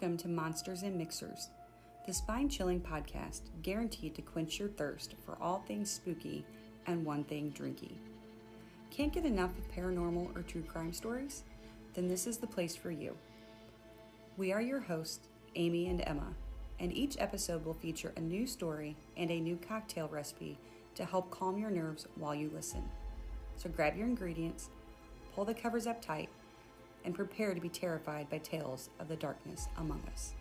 [0.00, 1.50] Welcome to Monsters and Mixers,
[2.06, 6.42] the spine chilling podcast guaranteed to quench your thirst for all things spooky
[6.86, 7.92] and one thing drinky.
[8.90, 11.44] Can't get enough of paranormal or true crime stories?
[11.92, 13.14] Then this is the place for you.
[14.38, 16.34] We are your hosts, Amy and Emma,
[16.78, 20.58] and each episode will feature a new story and a new cocktail recipe
[20.94, 22.88] to help calm your nerves while you listen.
[23.58, 24.70] So grab your ingredients,
[25.34, 26.30] pull the covers up tight,
[27.04, 30.32] and prepare to be terrified by tales of the darkness among us.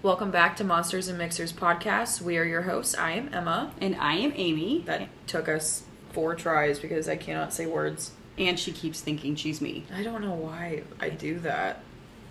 [0.00, 2.22] Welcome back to Monsters and Mixers podcast.
[2.22, 2.94] We are your hosts.
[2.94, 3.74] I am Emma.
[3.80, 4.84] And I am Amy.
[4.86, 8.12] That took us four tries because I cannot say words.
[8.38, 9.84] And she keeps thinking she's me.
[9.92, 11.82] I don't know why I do that.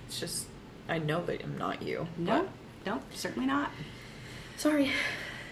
[0.08, 0.48] It's just
[0.90, 2.08] I know that I'm not you.
[2.18, 2.48] No,
[2.86, 3.72] no, certainly not.
[4.58, 4.92] Sorry.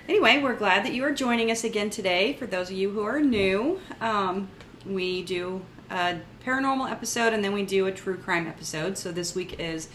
[0.08, 2.34] Anyway, we're glad that you are joining us again today.
[2.34, 4.50] For those of you who are new, um,
[4.86, 8.98] we do a paranormal episode and then we do a true crime episode.
[8.98, 9.90] So this week is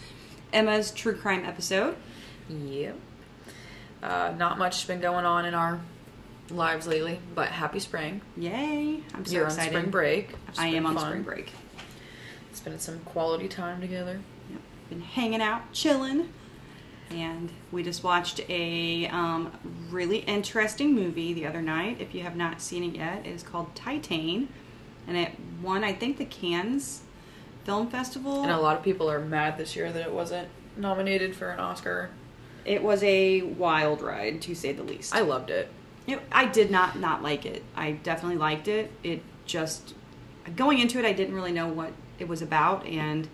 [0.53, 1.95] Emma's true crime episode.
[2.49, 2.97] Yep.
[4.03, 5.79] Uh, not much has been going on in our
[6.49, 8.21] lives lately, but happy spring.
[8.37, 9.01] Yay!
[9.13, 9.73] I'm so You're excited.
[9.75, 10.29] on spring break.
[10.57, 11.05] I am on fun.
[11.05, 11.51] spring break.
[12.53, 14.19] Spending some quality time together.
[14.91, 16.33] Been hanging out, chilling,
[17.09, 19.53] and we just watched a um,
[19.89, 22.01] really interesting movie the other night.
[22.01, 24.49] If you have not seen it yet, it is called Titan,
[25.07, 27.03] and it won, I think, the Cannes
[27.63, 28.41] Film Festival.
[28.41, 31.61] And a lot of people are mad this year that it wasn't nominated for an
[31.61, 32.09] Oscar.
[32.65, 35.15] It was a wild ride, to say the least.
[35.15, 35.69] I loved it.
[36.05, 37.63] It, I did not not like it.
[37.77, 38.91] I definitely liked it.
[39.03, 39.93] It just
[40.57, 43.29] going into it, I didn't really know what it was about, and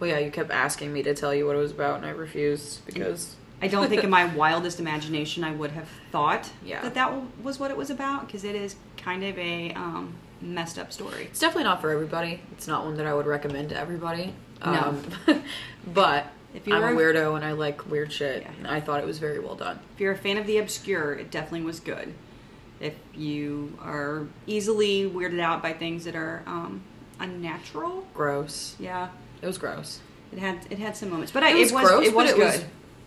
[0.00, 2.10] Well, yeah, you kept asking me to tell you what it was about, and I
[2.10, 6.82] refused because I don't think in my wildest imagination I would have thought Yeah.
[6.82, 10.78] that that was what it was about because it is kind of a um, messed
[10.78, 11.24] up story.
[11.24, 12.40] it's definitely not for everybody.
[12.52, 14.34] It's not one that I would recommend to everybody.
[14.64, 14.72] No.
[15.26, 15.42] Um,
[15.92, 18.50] but If you're I'm a a- weirdo and I like weird shit, Yeah.
[18.58, 19.80] and I thought it was very well done.
[19.94, 22.14] If you're a fan of the obscure, it definitely was good.
[22.80, 26.82] If you are easily weirded out by things that are um,
[27.18, 28.76] unnatural, Gross.
[28.78, 29.08] yeah,
[29.42, 30.00] It was gross.
[30.32, 32.36] it had it had some moments, but I, It was, gross, it was but it
[32.36, 32.44] good.
[32.60, 32.64] was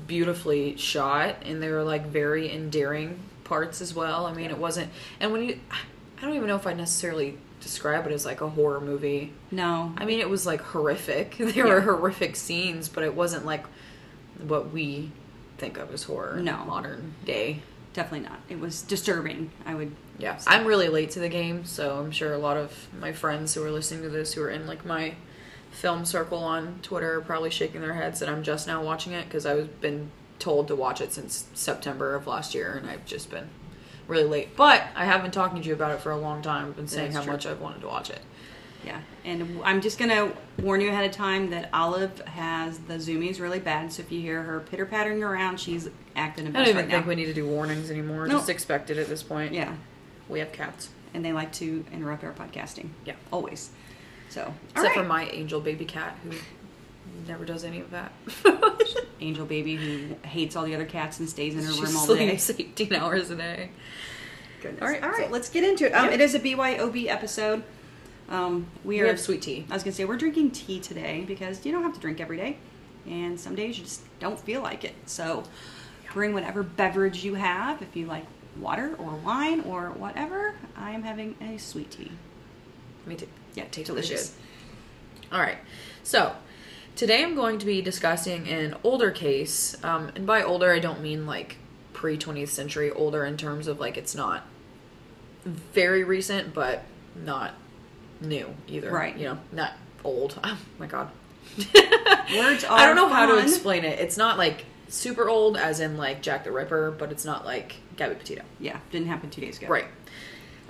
[0.08, 4.26] beautifully shot, and there were like very endearing parts as well.
[4.26, 4.90] I mean, it wasn't.
[5.20, 8.50] And when you, I don't even know if I necessarily describe it as like a
[8.50, 9.34] horror movie.
[9.52, 11.36] no, I mean, it was like horrific.
[11.38, 11.66] There Yeah.
[11.66, 13.66] were horrific scenes, but it wasn't like
[14.40, 15.12] what we
[15.58, 16.38] think of as horror.
[16.42, 16.58] No.
[16.66, 17.62] modern day.
[17.94, 18.40] definitely not.
[18.50, 19.52] It was disturbing.
[19.66, 22.88] I would Yeah, I'm really late to the game, so I'm sure a lot of
[23.00, 25.14] my friends who are listening to this, who are in like my
[25.72, 29.26] film circle on Twitter, are probably shaking their heads that I'm just now watching it
[29.26, 33.30] because I've been told to watch it since September of last year, and I've just
[33.30, 33.50] been
[34.08, 34.56] really late.
[34.56, 36.68] But I have been talking to you about it for a long time.
[36.68, 37.32] I've been saying how true.
[37.34, 38.20] much I've wanted to watch it.
[38.84, 43.40] Yeah, and I'm just gonna warn you ahead of time that Olive has the zoomies
[43.40, 43.94] really bad.
[43.94, 46.76] So if you hear her pitter pattering around, she's acting a I mess don't even
[46.86, 47.10] right think now.
[47.10, 48.26] we need to do warnings anymore.
[48.26, 48.40] Nope.
[48.40, 49.54] Just expect it at this point.
[49.54, 49.76] yeah,
[50.28, 50.90] we have cats.
[51.14, 52.90] and they like to interrupt our podcasting.
[53.06, 53.14] Yeah.
[53.32, 53.70] always.
[54.32, 54.96] So, Except right.
[54.96, 56.32] for my angel baby cat who
[57.28, 58.14] never does any of that.
[59.20, 62.08] angel baby who hates all the other cats and stays in her she room all
[62.08, 62.30] day.
[62.60, 63.72] 18 hours a day.
[64.62, 64.82] Goodness.
[64.82, 65.26] All right, all right.
[65.26, 65.92] so- let's get into it.
[65.94, 66.14] Um, Yep.
[66.14, 67.64] It is a BYOB episode.
[68.30, 69.66] Um, we, We are have sweet tea.
[69.70, 72.38] I was gonna say we're drinking tea today because you don't have to drink every
[72.38, 72.56] day,
[73.06, 74.96] and some days you just don't feel like it.
[75.06, 75.44] So
[76.14, 77.82] bring whatever beverage you have.
[77.82, 78.24] If you like
[78.58, 82.12] water or wine or whatever, I am having a sweet tea.
[83.06, 83.28] Me too.
[83.56, 84.36] Yeah, Take delicious.
[85.32, 85.58] All right.
[86.04, 86.36] So
[86.96, 91.02] today I'm going to be discussing an older case, um, and by older I don't
[91.02, 91.58] mean like
[91.94, 94.46] pre 20th century older in terms of like it's not
[95.46, 96.84] very recent, but
[97.16, 97.54] not
[98.20, 98.92] new either.
[98.92, 99.18] Right.
[99.18, 99.74] You know, not
[100.04, 100.40] old.
[100.44, 101.10] Oh my god.
[101.58, 102.78] Words are.
[102.78, 104.00] I don't know how to explain it.
[104.00, 107.78] It's not like super old, as in like Jack the Ripper, but it's not like
[107.98, 108.44] Gabby Petito.
[108.60, 109.68] Yeah, didn't happen two days ago.
[109.68, 109.86] Right.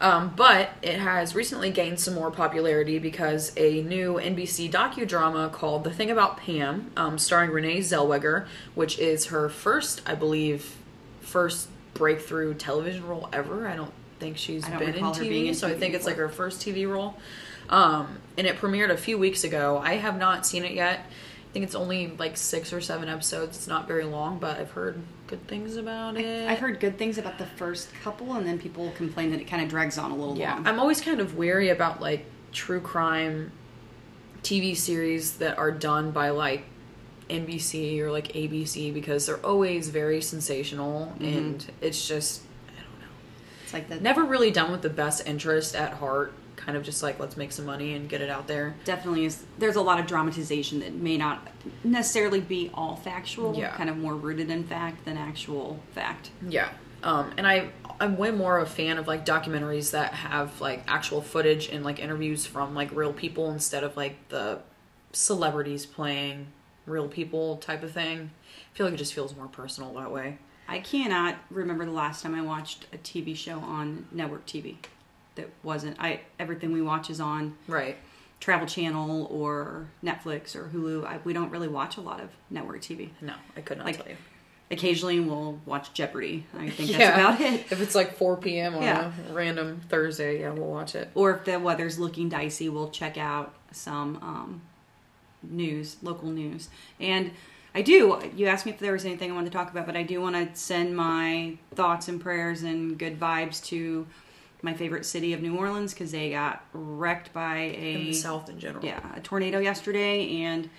[0.01, 5.83] Um, but it has recently gained some more popularity because a new NBC docudrama called
[5.83, 10.75] The Thing About Pam, um, starring Renee Zellweger, which is her first, I believe,
[11.21, 13.67] first breakthrough television role ever.
[13.67, 15.73] I don't think she's I don't been in recall her being TV, in so I
[15.73, 17.15] TV think it's like her first TV role.
[17.69, 19.77] Um, and it premiered a few weeks ago.
[19.77, 20.99] I have not seen it yet.
[20.99, 23.55] I think it's only like six or seven episodes.
[23.55, 24.99] It's not very long, but I've heard
[25.31, 26.47] good things about it.
[26.47, 29.63] I've heard good things about the first couple, and then people complain that it kind
[29.63, 30.67] of drags on a little Yeah, long.
[30.67, 33.51] I'm always kind of weary about like true crime
[34.43, 36.65] TV series that are done by like
[37.29, 41.23] NBC or like ABC because they're always very sensational mm-hmm.
[41.25, 43.07] and it's just I don't know.
[43.63, 46.33] it's like that Never really done with the best interest at heart.
[46.65, 48.75] Kind of just like let's make some money and get it out there.
[48.85, 49.43] definitely is.
[49.57, 51.47] There's a lot of dramatization that may not
[51.83, 53.55] necessarily be all factual.
[53.55, 53.75] Yeah.
[53.75, 56.29] kind of more rooted in fact than actual fact.
[56.47, 56.69] Yeah.
[57.03, 57.69] Um, and I
[57.99, 61.83] I'm way more of a fan of like documentaries that have like actual footage and
[61.83, 64.59] like interviews from like real people instead of like the
[65.11, 66.47] celebrities playing
[66.85, 68.31] real people type of thing.
[68.73, 70.37] I feel like it just feels more personal that way.
[70.67, 74.75] I cannot remember the last time I watched a TV show on network TV
[75.35, 75.97] that wasn't.
[75.99, 77.97] I everything we watch is on Right.
[78.39, 81.05] Travel Channel or Netflix or Hulu.
[81.05, 83.09] I, we don't really watch a lot of network TV.
[83.21, 84.17] No, I could not Like, tell you.
[84.71, 86.45] Occasionally, we'll watch Jeopardy.
[86.57, 87.13] I think that's yeah.
[87.29, 87.71] about it.
[87.71, 88.73] If it's like 4 p.m.
[88.75, 89.11] on Yeah.
[89.29, 91.09] a random Thursday, yeah, we'll watch it.
[91.13, 94.61] Or if the weather's looking dicey, we'll check out some um,
[95.43, 96.69] news, local news.
[96.99, 97.31] And
[97.75, 98.19] I do.
[98.35, 100.19] You asked me if there was anything I wanted to talk about, but I do
[100.21, 104.07] want to send my thoughts and prayers and good vibes to
[104.63, 108.49] my favorite city of New Orleans because they got wrecked by In a the South
[108.49, 108.85] in general.
[108.85, 110.69] yeah a tornado yesterday, and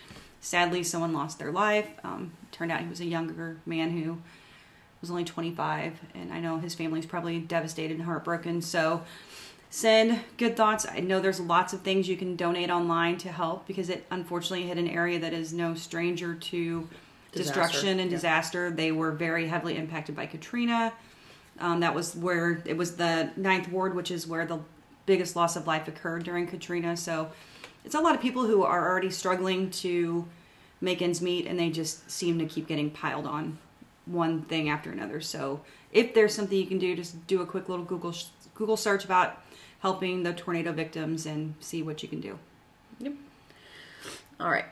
[0.40, 1.87] sadly someone lost their life.
[2.05, 4.19] Um, turned out he was a younger man who
[5.00, 8.62] was only 25, and I know his family's probably devastated and heartbroken.
[8.62, 9.02] So
[9.70, 10.87] send good thoughts.
[10.88, 14.67] I know there's lots of things you can donate online to help because it unfortunately
[14.67, 16.88] hit an area that is no stranger to
[17.32, 17.61] Disaster.
[17.62, 18.17] destruction and Yeah.
[18.17, 18.70] disaster.
[18.70, 20.93] They were very heavily impacted by Katrina.
[21.62, 24.58] Um, that was where it was the ninth ward, which is where the
[25.06, 26.96] biggest loss of life occurred during Katrina.
[26.96, 27.30] So
[27.84, 30.26] it's a lot of people who are already struggling to
[30.80, 33.58] make ends meet, and they just seem to keep getting piled on
[34.06, 35.20] one thing after another.
[35.20, 35.60] So
[35.92, 38.14] if there's something you can do, just do a quick little Google
[38.54, 39.40] Google search about
[39.80, 42.38] helping the tornado victims and see what you can do.
[42.98, 43.14] Yep.
[44.38, 44.66] All right.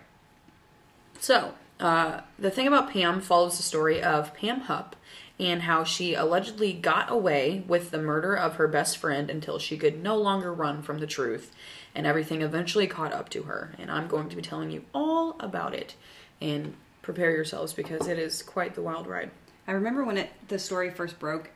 [1.20, 4.96] So, uh, the thing about Pam follows the story of Pam Hupp
[5.40, 9.78] and how she allegedly got away with the murder of her best friend until she
[9.78, 11.50] could no longer run from the truth,
[11.94, 13.75] and everything eventually caught up to her.
[13.78, 15.94] And I'm going to be telling you all about it.
[16.42, 19.31] And prepare yourselves because it is quite the wild ride.
[19.66, 21.50] I remember when it the story first broke,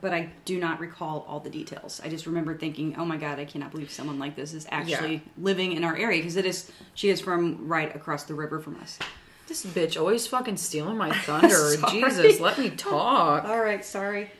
[0.00, 2.00] but I do not recall all the details.
[2.04, 5.14] I just remember thinking, "Oh my god, I cannot believe someone like this is actually
[5.14, 5.20] Yeah.
[5.38, 8.76] living in our area because it is she is from right across the river from
[8.80, 8.98] us."
[9.46, 11.76] This bitch always fucking stealing my thunder.
[11.90, 13.44] Jesus, let me talk.
[13.48, 14.30] All right, sorry.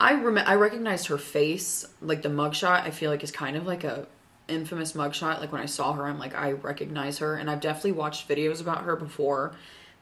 [0.00, 2.82] I rem- I recognized her face, like the mugshot.
[2.82, 4.06] I feel like is kind of like a
[4.46, 5.40] infamous mugshot.
[5.40, 8.60] Like when I saw her, I'm like I recognize her, and I've definitely watched videos
[8.60, 9.54] about her before,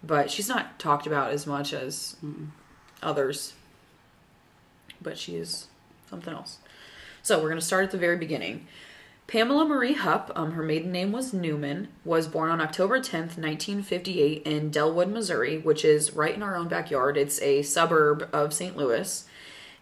[0.05, 2.17] but she's not talked about as much as
[3.03, 3.55] others.
[5.01, 5.67] But she is
[6.11, 6.59] something else.
[7.23, 8.67] So we're gonna start at the very beginning.
[9.27, 14.43] Pamela Marie Hupp, um, her maiden name was Newman, was born on October 10th, 1958,
[14.45, 17.17] in Dellwood, Missouri, which is right in our own backyard.
[17.17, 18.77] It's a suburb of St.
[18.77, 19.27] Louis.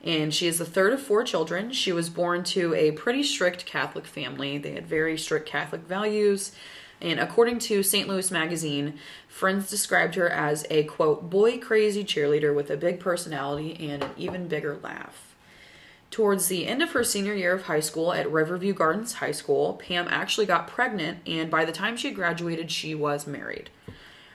[0.03, 1.73] And she is the third of four children.
[1.73, 4.57] She was born to a pretty strict Catholic family.
[4.57, 6.53] They had very strict Catholic values.
[7.03, 8.09] And according to St.
[8.09, 8.95] Louis Magazine,
[9.29, 14.11] friends described her as a quote, boy crazy cheerleader with a big personality and an
[14.17, 15.35] even bigger laugh.
[16.15, 19.73] Towards the end of her senior year of high school at Riverview Gardens High School,
[19.73, 23.69] Pam actually got pregnant, and by the time she graduated, she was married.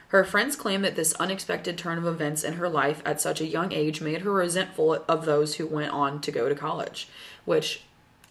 [0.08, 3.46] Her friends claim that this unexpected turn of events in her life at such a
[3.46, 7.08] young age made her resentful of those who went on to go to college,
[7.46, 7.80] which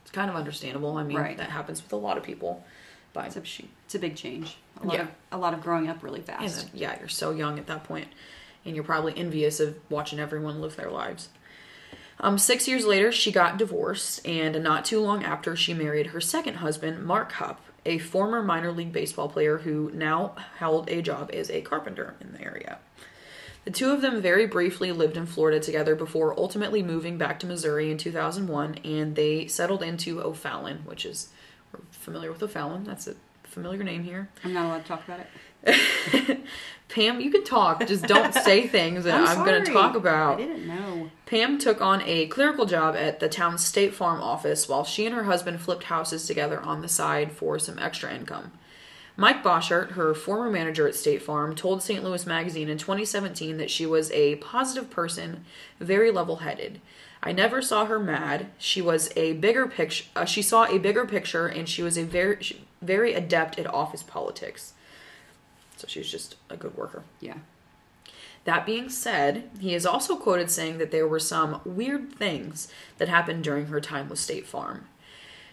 [0.05, 0.95] is kind of understandable.
[0.97, 1.37] I mean, Right.
[1.37, 2.63] that happens with a lot of people.
[3.13, 4.57] But It's a, it's a big change.
[4.83, 5.01] A lot Yeah.
[5.01, 6.55] of a lot of growing up really fast.
[6.55, 8.09] then, yeah, you're so young at that point,
[8.63, 11.29] and you're probably envious of watching everyone live their lives.
[12.21, 16.19] Um, six years later, she got divorced, and not too long after, she married her
[16.19, 21.29] second husband, Mark Hupp, a former minor league baseball player who now held a job
[21.33, 22.79] as a carpenter in the area.
[23.65, 27.45] The two of them very briefly lived in Florida together before ultimately moving back to
[27.45, 31.29] Missouri in 2001, and they settled into O'Fallon, which is
[31.91, 32.83] familiar with O'Fallon.
[32.83, 34.29] That's a familiar name here.
[34.43, 35.27] I'm not allowed to talk about it.
[36.89, 40.39] Pam, you can talk, just don't say things that I'm, going to talk about.
[40.39, 41.11] I didn't know.
[41.27, 45.13] Pam took on a clerical job at the town's State Farm office while she and
[45.13, 48.51] her husband flipped houses together on the side for some extra income.
[49.15, 52.03] Mike Boschert, her former manager at State Farm, told St.
[52.03, 55.45] Louis Magazine in 2017 that she was a positive person,
[55.79, 56.79] very level-headed.
[57.21, 58.47] I never saw her mad.
[58.57, 60.05] She was a bigger picture.
[60.15, 64.03] Uh, she saw a bigger picture, and she was a very, very adept at office
[64.03, 64.73] politics.
[65.79, 67.03] So she was just a good worker.
[67.21, 67.37] Yeah.
[68.43, 72.67] That being said, he is also quoted saying that there were some weird things
[72.97, 74.87] that happened during her time with State Farm.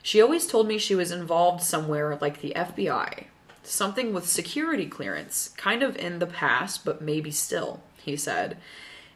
[0.03, 3.27] She always told me she was involved somewhere like the FBI,
[3.63, 8.57] something with security clearance, kind of in the past, but maybe still, he said.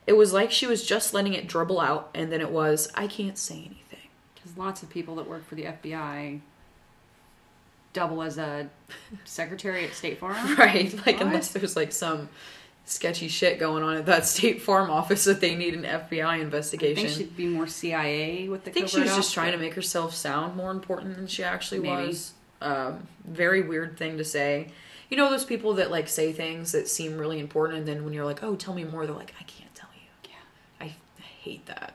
[0.06, 3.08] It was like she was just letting it dribble out, and then it was, I
[3.08, 4.08] can't say anything.
[4.34, 6.40] Because lots of people that work for the FBI
[7.92, 8.68] double as a
[9.24, 10.36] secretary at State Farm.
[10.56, 10.92] Right?
[11.06, 11.22] Like, What?
[11.26, 12.28] unless there's like some
[12.84, 16.36] sketchy shit going on at that State Farm office that they need an FBI I
[16.36, 17.06] investigation.
[17.06, 19.74] think she'd be more CIA with the I think she was just trying to make
[19.74, 22.08] herself sound more important than she actually Maybe.
[22.08, 22.32] was.
[22.62, 24.70] Um, very weird thing to say.
[25.08, 28.12] You know those people that like say things that seem really important, and then when
[28.12, 30.86] you're like, "Oh, tell me more," they're like, "I can't tell you." Yeah.
[30.86, 30.94] I
[31.42, 31.94] hate that.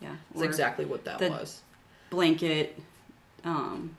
[0.00, 0.14] Yeah.
[0.32, 1.60] That's exactly what that was.
[2.10, 2.78] blanket
[3.44, 3.96] um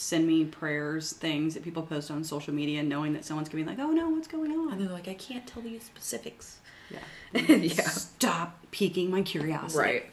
[0.00, 3.68] send me prayers things that people post on social media knowing that someone's gonna be
[3.70, 6.58] like oh no what's going And on they're like, "I can't tell you specifics."
[6.90, 6.98] yeah
[7.40, 7.88] yeah.
[7.88, 10.06] stop piquing my curiosity Right.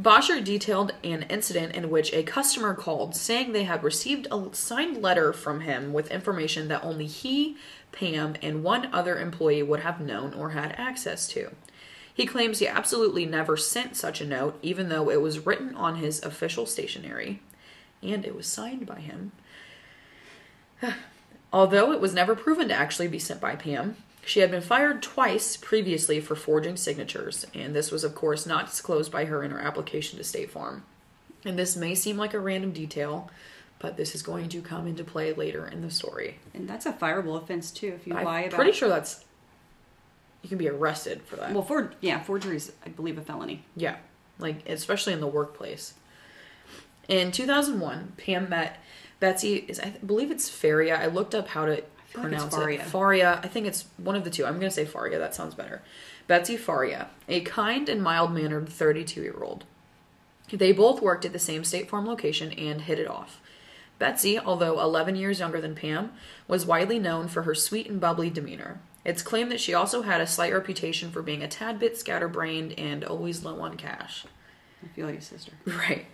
[0.00, 5.00] Boschert detailed an incident in which a customer called saying they had received a signed
[5.00, 7.56] letter from him with information that only he,
[7.92, 11.50] Pam, and one other employee would have known or had access to.
[12.12, 15.96] He claims he absolutely never sent such a note, even though it was written on
[15.96, 17.40] his official stationery
[18.02, 19.32] and it was signed by him.
[21.52, 25.02] Although it was never proven to actually be sent by Pam, she had been fired
[25.02, 29.52] twice previously for forging signatures, and this was, of course, not disclosed by her in
[29.52, 30.82] her application to State Farm.
[31.44, 33.30] And this may seem like a random detail,
[33.78, 36.38] but this is going to come into play later in the story.
[36.54, 39.24] and that's a fireable offense too if you lie I'm about pretty sure that's.
[40.42, 41.52] You can be arrested for that.
[41.52, 43.96] well for yeah forgery is i believe a felony Yeah,
[44.38, 45.94] like especially in the workplace.
[47.08, 48.78] In 2001, Pam met
[49.20, 49.64] Betsy.
[49.68, 50.96] Is I believe it's Faria.
[51.00, 52.80] I looked up how to like pronounce Faria.
[52.80, 52.86] it.
[52.86, 53.40] Faria.
[53.42, 54.44] I think it's one of the two.
[54.44, 55.18] I'm going to say Faria.
[55.18, 55.82] That sounds better.
[56.26, 59.64] Betsy Faria, a kind and mild mannered 32 year old.
[60.52, 63.40] They both worked at the same State Farm location and hit it off.
[63.98, 66.12] Betsy, although 11 years younger than Pam,
[66.46, 68.80] was widely known for her sweet and bubbly demeanor.
[69.04, 72.72] It's claimed that she also had a slight reputation for being a tad bit scatterbrained
[72.78, 74.26] and always low on cash.
[74.84, 76.06] i feel like a sister Right.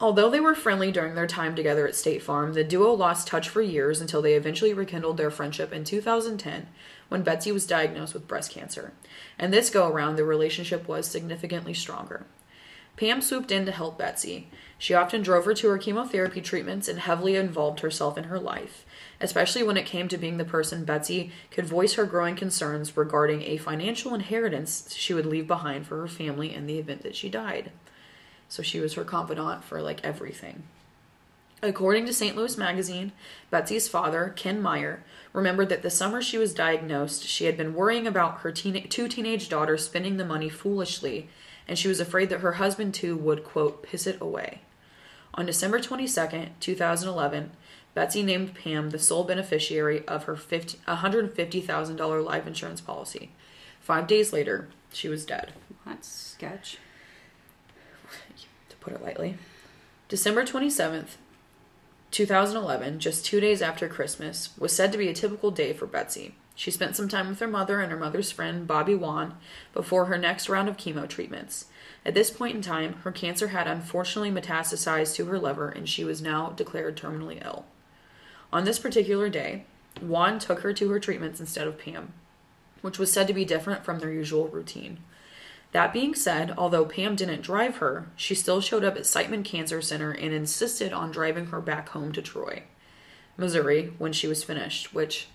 [0.00, 3.48] Although they were friendly during their time together at State Farm, the duo lost touch
[3.48, 6.68] for years until they eventually rekindled their friendship in 2010
[7.08, 8.92] when Betsy was diagnosed with breast cancer.
[9.40, 12.26] And this go around, the relationship was significantly stronger.
[12.96, 14.50] Pam swooped in to help Betsy.
[14.76, 18.84] She often drove her to her chemotherapy treatments and heavily involved herself in her life,
[19.20, 23.42] especially when it came to being the person Betsy could voice her growing concerns regarding
[23.42, 27.28] a financial inheritance she would leave behind for her family in the event that she
[27.28, 27.72] died.
[28.48, 30.64] So she was her confidant for like everything.
[31.62, 32.36] According to St.
[32.36, 33.12] Louis Magazine,
[33.50, 35.02] Betsy's father, Ken Meyer,
[35.32, 39.08] remembered that the summer she was diagnosed, she had been worrying about her teen- two
[39.08, 41.28] teenage daughters spending the money foolishly,
[41.66, 44.60] and she was afraid that her husband too would, quote, piss it away.
[45.34, 47.50] On December 22nd, 2011,
[47.92, 53.32] Betsy named Pam the sole beneficiary of her 50, $150,000 life insurance policy.
[53.80, 55.52] Five days later, she was dead
[55.84, 56.78] that's sketch
[58.88, 59.36] put it lightly.
[60.08, 61.16] December 27th,
[62.10, 66.34] 2011, just two days after Christmas, was said to be a typical day for Betsy.
[66.54, 69.34] She spent some time with her mother and her mother's friend, Bobbi Wann,
[69.72, 71.66] before her next round of chemo treatments.
[72.04, 76.04] At this point in time, her cancer had unfortunately metastasized to her liver and she
[76.04, 77.66] was now declared terminally ill.
[78.52, 79.64] On this particular day,
[80.00, 82.14] Wann took her to her treatments instead of Pam,
[82.80, 84.98] which was said to be different from their usual routine.
[85.72, 89.82] That being said, although Pam didn't drive her, she still showed up at Siteman Cancer
[89.82, 92.62] Center and insisted on driving her back home to Troy,
[93.36, 95.28] Missouri, when she was finished, which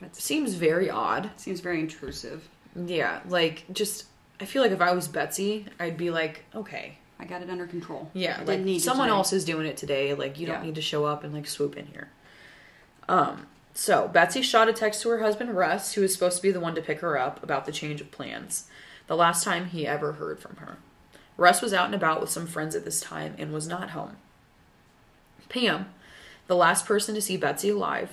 [0.00, 1.30] that seems very odd.
[1.36, 4.06] seems very intrusive Yeah, like just
[4.40, 7.68] I feel like if I was Betsy, I'd be like, okay, i got it under
[7.68, 10.12] control yeah, I like need someone else is doing it today.
[10.14, 12.08] Like you don't need to show up and like swoop in here.
[13.08, 16.50] Um, so Betsy shot a text to her husband Russ, who was supposed to be
[16.50, 18.68] the one to pick her up, about the change of plans.
[19.12, 20.78] The last time he ever heard from her.
[21.36, 24.16] Russ was out and about with some friends at this time and was not home.
[25.50, 25.90] Pam,
[26.46, 28.12] the last person to see Betsy alive,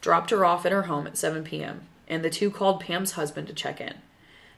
[0.00, 3.48] dropped her off at her home at 7 p.m., and the two called Pam's husband
[3.48, 3.94] to check in.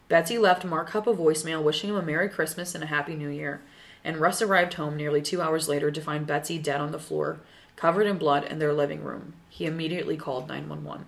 [0.08, 3.30] Betsy left Mark Hupp a voicemail wishing him a Merry Christmas and a Happy New
[3.30, 3.62] Year,
[4.04, 7.40] and Russ arrived home nearly two hours later to find Betsy dead on the floor,
[7.76, 9.32] covered in blood in their living room.
[9.48, 11.06] He immediately called 911.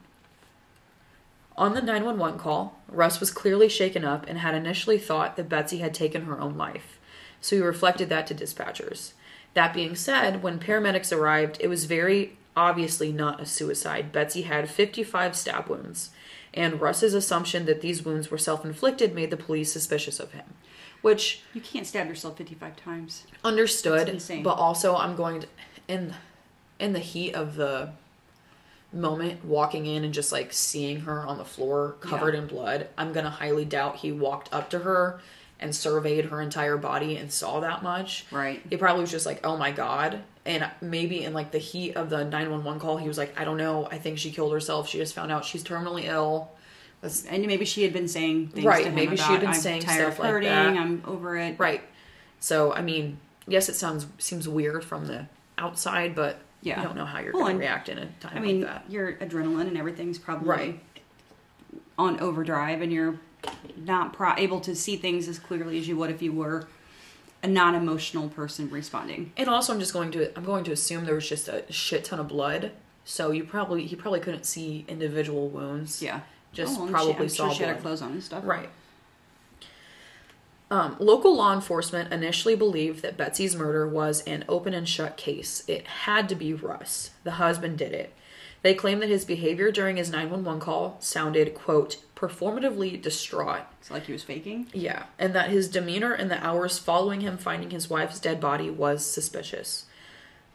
[1.61, 5.79] On the 911 call, Russ was clearly shaken up and had initially thought that Betsy
[5.79, 6.99] had taken her own life,
[7.43, 9.13] so he reflected that to dispatchers.
[9.53, 14.11] That being said, when paramedics arrived, it was very obviously not a suicide.
[14.11, 16.09] Betsy had 55 stab wounds,
[16.55, 20.47] and Russ's assumption that these wounds were self inflicted made the police suspicious of him.
[21.03, 23.27] Which You can't stab yourself 55 times.
[23.45, 24.43] understood, insane.
[24.43, 25.47] but also I'm going to
[25.89, 26.15] in
[26.79, 27.91] in the heat of the
[28.93, 32.41] moment walking in and just like seeing her on the floor covered Yeah.
[32.41, 35.21] in blood, I'm going to highly doubt he walked up to her
[35.61, 38.25] and surveyed her entire body and saw that much.
[38.31, 38.63] Right.
[38.69, 42.09] He probably was just like, "Oh my god." And maybe in like the heat of
[42.09, 43.87] the 911 call, he was like, "I don't know.
[43.91, 44.89] I think she killed herself.
[44.89, 46.51] She just found out she's terminally ill."
[47.03, 49.55] That's And maybe she had been saying things Right, to him maybe she had been
[49.55, 51.57] saying stuff of like hurting, that." I'm over it.
[51.59, 51.83] Right.
[52.41, 55.27] So, I mean, yes, it sounds seems weird from the
[55.59, 56.81] outside, but Yeah.
[56.81, 58.83] you don't know how you're Well, going to react in a time I mean, like
[58.89, 60.81] your adrenaline and everything's probably Right.
[61.99, 63.19] on overdrive, and you're
[63.77, 66.67] not pro- able to see things as clearly as you would if you were
[67.43, 69.33] a non-emotional person responding.
[69.37, 72.05] And also, I'm just going to I'm going to assume there was just a shit
[72.05, 72.73] ton of blood,
[73.05, 76.03] so you probably he probably couldn't see individual wounds.
[76.03, 76.21] Yeah.
[76.53, 77.83] Just Oh, probably she, I'm saw sure she had her blood.
[77.83, 78.43] clothes on and stuff.
[78.45, 78.69] Right.
[80.71, 85.65] Um, local law enforcement initially believed that Betsy's murder was an open and shut case.
[85.67, 87.11] It had to be Russ.
[87.25, 88.15] The husband did it.
[88.63, 93.63] They claimed that his behavior during his 911 call sounded, quote, performatively distraught.
[93.81, 94.69] It's like he was faking.
[94.73, 98.71] Yeah, and that his demeanor in the hours following him finding his wife's dead body
[98.71, 99.87] was suspicious.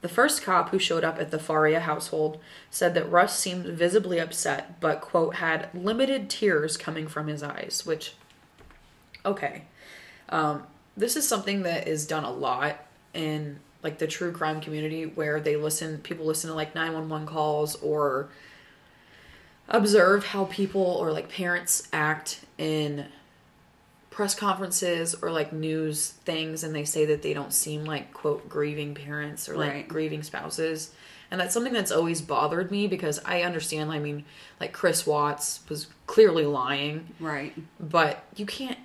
[0.01, 4.19] The first cop who showed up at the Faria household said that Russ seemed visibly
[4.19, 8.13] upset, but, quote, had limited tears coming from his eyes, which,
[9.25, 9.63] okay.
[10.29, 10.63] Um,
[10.97, 12.77] this is something that is done a lot
[13.13, 17.75] in like the true crime community where they listen, people listen to like 911 calls
[17.75, 18.29] or
[19.69, 23.05] observe how people or like parents act in
[24.11, 28.47] press conferences or like news things and they say that they don't seem like quote
[28.47, 29.87] grieving parents or like Right.
[29.87, 30.91] grieving spouses
[31.31, 34.23] and that's something that's always bothered me because i understand i mean
[34.61, 37.53] like chris watts was clearly lying Right.
[37.79, 38.77] but you can't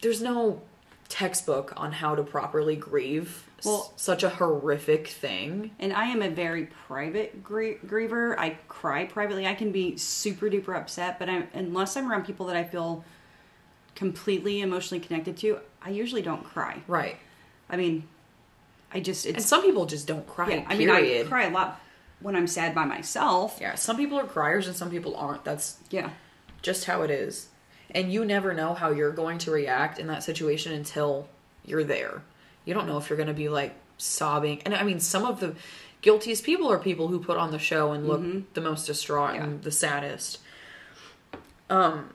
[0.00, 0.62] there's no
[1.08, 6.28] textbook on how to properly grieve s- such a horrific thing And I am a
[6.28, 8.36] very private grie- griever.
[8.38, 9.46] I cry privately.
[9.46, 13.04] I can be super duper upset, but I'm, unless I'm around people that I feel
[13.94, 16.82] completely emotionally connected to, I usually don't cry.
[16.86, 17.16] right
[17.70, 18.04] I mean,
[18.92, 20.64] I just and some people just don't cry yeah.
[20.68, 21.80] I mean, I cry a lot
[22.20, 23.58] when I'm sad by myself.
[23.60, 26.10] yeah some people are criers and some people aren't that's Yeah.
[26.62, 27.48] just how it is.
[27.90, 31.28] And you never know how you're going to react in that situation until
[31.64, 32.22] you're there.
[32.64, 34.60] You don't know if you're going to be like sobbing.
[34.64, 35.54] And I mean, some of the
[36.02, 39.44] guiltiest people are people who put on the show and look the most distraught Yeah.
[39.44, 40.38] and the saddest.
[41.70, 42.10] Um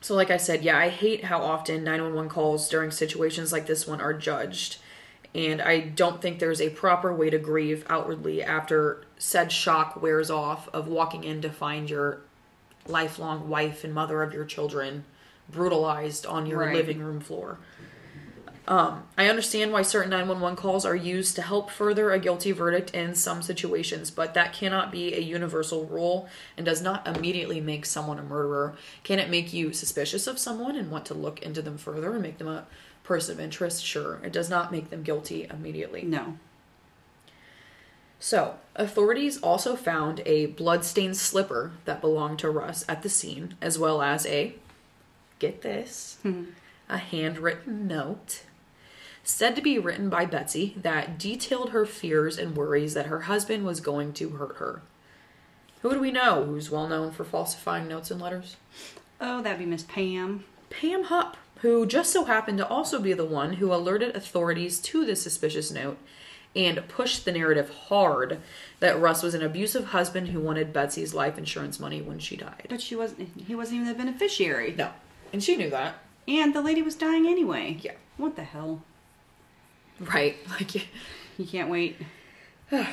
[0.00, 3.84] so like I said, yeah, I hate how often 911 calls during situations like this
[3.86, 4.76] one are judged.
[5.34, 10.30] And I don't think there's a proper way to grieve outwardly after said shock wears
[10.30, 12.20] off of walking in to find your
[12.88, 15.04] lifelong wife and mother of your children
[15.50, 16.74] brutalized on your Right.
[16.74, 17.58] living room floor.
[18.66, 22.90] Um, I understand why certain 911 calls are used to help further a guilty verdict
[22.90, 27.86] in some situations, but that cannot be a universal rule and does not immediately make
[27.86, 28.76] someone a murderer.
[29.04, 32.20] Can it make you suspicious of someone and want to look into them further and
[32.22, 32.66] make them a
[33.04, 33.82] person of interest?
[33.82, 34.20] Sure.
[34.22, 36.02] It does not make them guilty immediately.
[36.02, 36.36] No.
[38.20, 43.78] So, authorities also found a bloodstained slipper that belonged to Russ at the scene, as
[43.78, 44.54] well as a,
[45.38, 46.44] get this, hmm.
[46.88, 48.42] a handwritten note
[49.28, 53.64] said to be written by Betsy that detailed her fears and worries that her husband
[53.64, 54.80] was going to hurt her.
[55.82, 58.56] Who do we know who's well known for falsifying notes and letters?
[59.20, 60.44] Oh, that'd be Miss Pam.
[60.70, 65.04] Pam Hupp, who just so happened to also be the one who alerted authorities to
[65.04, 65.98] the suspicious note
[66.56, 68.40] and pushed the narrative hard
[68.80, 72.66] that Russ was an abusive husband who wanted Betsy's life insurance money when she died.
[72.68, 73.28] But she wasn't.
[73.46, 74.74] He wasn't even the beneficiary.
[74.76, 74.90] No.
[75.32, 75.96] And she knew that.
[76.26, 77.78] And the lady was dying anyway.
[77.80, 77.92] Yeah.
[78.16, 78.82] What the hell?
[80.00, 80.36] Right.
[80.48, 80.74] Like
[81.36, 81.96] You can't wait.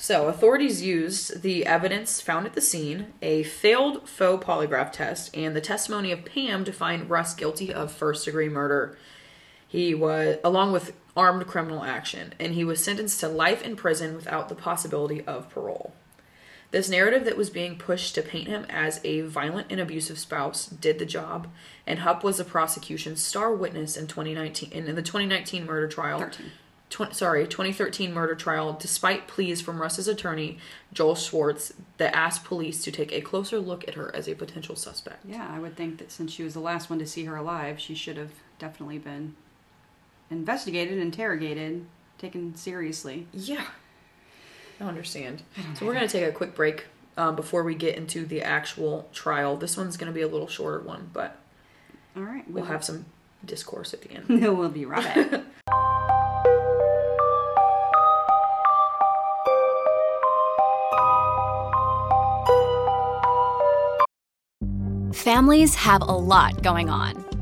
[0.00, 5.56] So, authorities used the evidence found at the scene, a failed faux polygraph test, and
[5.56, 8.96] the testimony of Pam to find Russ guilty of first degree murder.
[9.66, 14.14] He was, along with armed criminal action, and he was sentenced to life in prison
[14.14, 15.92] without the possibility of parole.
[16.70, 20.66] This narrative that was being pushed to paint him as a violent and abusive spouse
[20.66, 21.48] did the job,
[21.86, 26.20] and Hupp was the prosecution's star witness in 2019 in the 2019 murder trial.
[26.20, 26.46] 13.
[26.90, 30.58] Tw- sorry, 2013 murder trial, despite pleas from Russ's attorney,
[30.92, 34.76] Joel Schwartz, that asked police to take a closer look at her as a potential
[34.76, 35.24] suspect.
[35.26, 37.78] Yeah, I would think that since she was the last one to see her alive,
[37.78, 39.34] she should have definitely been
[40.30, 41.86] investigated, interrogated,
[42.18, 43.26] taken seriously.
[43.32, 43.64] Yeah.
[44.80, 45.42] I understand.
[45.74, 46.86] So we're going to take a quick break
[47.16, 49.56] um, before we get into the actual trial.
[49.56, 51.36] This one's going to be a little shorter one, but
[52.16, 53.06] All right, we'll have some
[53.44, 54.26] discourse at the end.
[54.28, 55.42] we'll be right back.
[65.12, 67.27] Families have a lot going on.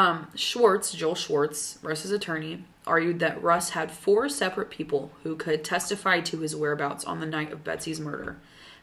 [0.00, 5.62] Um, Schwartz, Joel Schwartz, Russ's attorney, argued that Russ had four separate people who could
[5.62, 8.36] testify to his whereabouts on the night of Betsy's murder,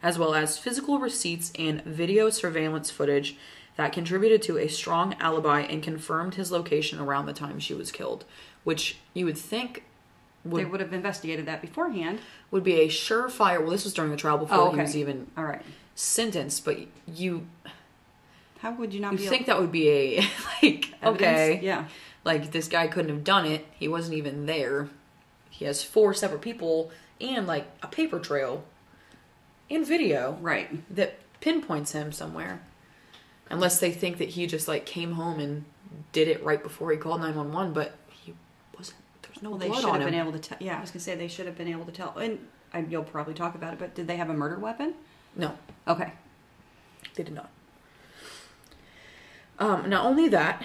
[0.04, 3.36] as well as physical receipts and video surveillance footage
[3.78, 7.92] that contributed to a strong alibi and confirmed his location around the time she was
[7.92, 8.24] killed,
[8.64, 9.86] which you would think
[10.46, 12.20] they would have investigated that beforehand.
[12.52, 13.60] would be a surefire.
[13.60, 15.64] Well, this was during the trial before Oh, he was even All right.
[15.96, 16.78] sentenced, but
[17.08, 17.48] you
[18.68, 20.20] How would you not you be think able- that would be a
[20.62, 21.86] like okay Yeah.
[22.26, 24.90] like this guy couldn't have done it he wasn't even there
[25.50, 28.64] he has four separate people and like a paper trail
[29.70, 30.70] and video Right.
[30.96, 32.62] that pinpoints him somewhere
[33.50, 35.64] unless they think that he just like came home and
[36.12, 38.34] did it right before he called 911 but he
[38.78, 40.58] wasn't there's no Well, they blood should on have him been able to tell.
[40.60, 42.18] Yeah, I was gonna say they should have been able to tell.
[42.18, 44.94] And I, you'll probably talk about it, but did they have a murder weapon?
[45.36, 46.12] no Okay.
[47.16, 47.50] They did not.
[49.60, 50.64] Um, not only that,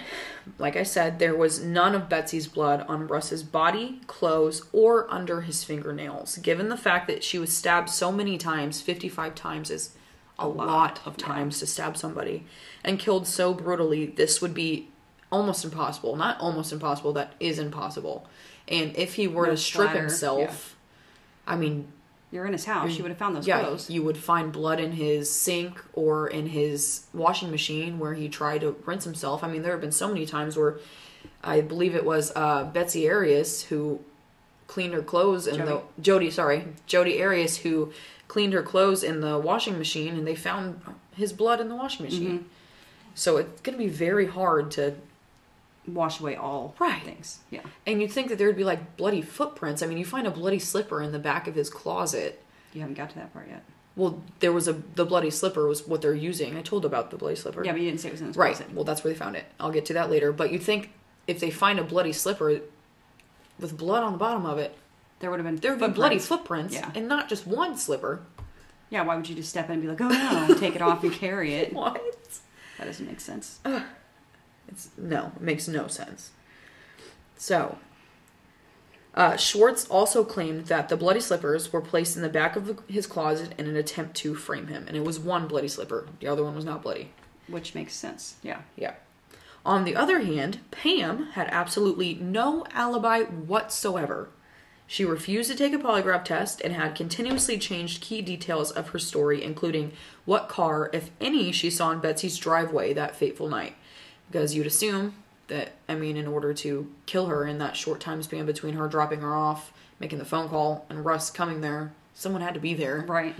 [0.59, 5.41] like I said, there was none of Betsy's blood on Russ's body, clothes, or under
[5.41, 6.37] his fingernails.
[6.37, 9.95] Given the fact that she was stabbed so many times, 55 times is
[10.37, 12.45] a lot, of times to stab somebody,
[12.83, 14.89] and killed so brutally, this would be
[15.31, 16.15] almost impossible.
[16.15, 18.27] Not almost impossible, that is impossible.
[18.67, 20.75] And if he were No to strip himself,
[21.47, 21.87] I mean,
[22.33, 22.97] You're in his house.
[22.97, 23.91] you would have found those yeah, clothes.
[23.91, 28.61] you would find blood in his sink or in his washing machine where he tried
[28.61, 29.43] to rinse himself.
[29.43, 30.79] I mean, there have been so many times where
[31.43, 33.99] I believe it was uh, Betsy Arias who
[34.65, 37.93] cleaned her clothes in the Jodi, sorry, Jodi Arias who
[38.27, 40.81] cleaned her clothes in the washing machine and they found
[41.15, 42.39] his blood in the washing machine.
[42.39, 42.47] Mm-hmm.
[43.13, 44.95] So it's going to be very hard to
[45.87, 47.03] Wash away all Right.
[47.03, 47.39] things.
[47.49, 47.61] Yeah.
[47.85, 49.81] and you'd think that there'd be like bloody footprints.
[49.83, 52.41] I mean, you find a bloody slipper in the back of his closet.
[52.73, 53.63] You haven't got to that part yet.
[53.95, 56.55] Well, there was a the bloody slipper was what they're using.
[56.57, 57.63] I told about the bloody slipper.
[57.65, 58.55] Yeah, but you didn't say it was in his right.
[58.55, 58.73] closet.
[58.73, 59.45] Well, that's where they found it.
[59.59, 60.31] I'll get to that later.
[60.31, 60.89] But you'd think
[61.27, 62.61] if they find a bloody slipper
[63.59, 64.75] with blood on the bottom of it,
[65.19, 66.75] There would have been there would be bloody footprints.
[66.75, 66.99] footprints, Yeah.
[66.99, 68.21] and not just one slipper.
[68.89, 70.07] Yeah, why would you just step in and be like, oh
[70.47, 71.71] no, take it off and carry it?
[71.79, 72.01] What?
[72.79, 73.59] That doesn't make sense.
[74.67, 76.31] It's no, it makes no sense.
[77.37, 77.77] So,
[79.15, 82.77] uh, Schwartz also claimed that the bloody slippers were placed in the back of the,
[82.91, 86.07] his closet in an attempt to frame him, and it was one bloody slipper.
[86.19, 87.11] The other one was not bloody.
[87.47, 88.35] Which makes sense.
[88.41, 88.61] Yeah.
[88.75, 88.93] Yeah.
[89.65, 94.29] On the other hand, Pam had absolutely no alibi whatsoever.
[94.87, 98.99] She refused to take a polygraph test and had continuously changed key details of her
[98.99, 99.93] story, including
[100.25, 103.75] what car, if any, she saw in Betsy's driveway that fateful night.
[104.31, 105.15] Because you'd assume
[105.47, 108.87] that, I mean, in order to kill her in that short time span between her
[108.87, 112.73] dropping her off, making the phone call, and Russ coming there, someone had to be
[112.73, 113.03] there.
[113.07, 113.35] Right.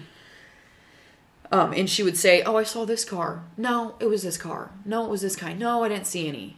[1.51, 3.43] Um, and she would say, "Oh, I saw this car.
[3.57, 4.71] No, it was this car.
[4.85, 5.53] No, it was this guy.
[5.53, 6.57] No, I didn't see any."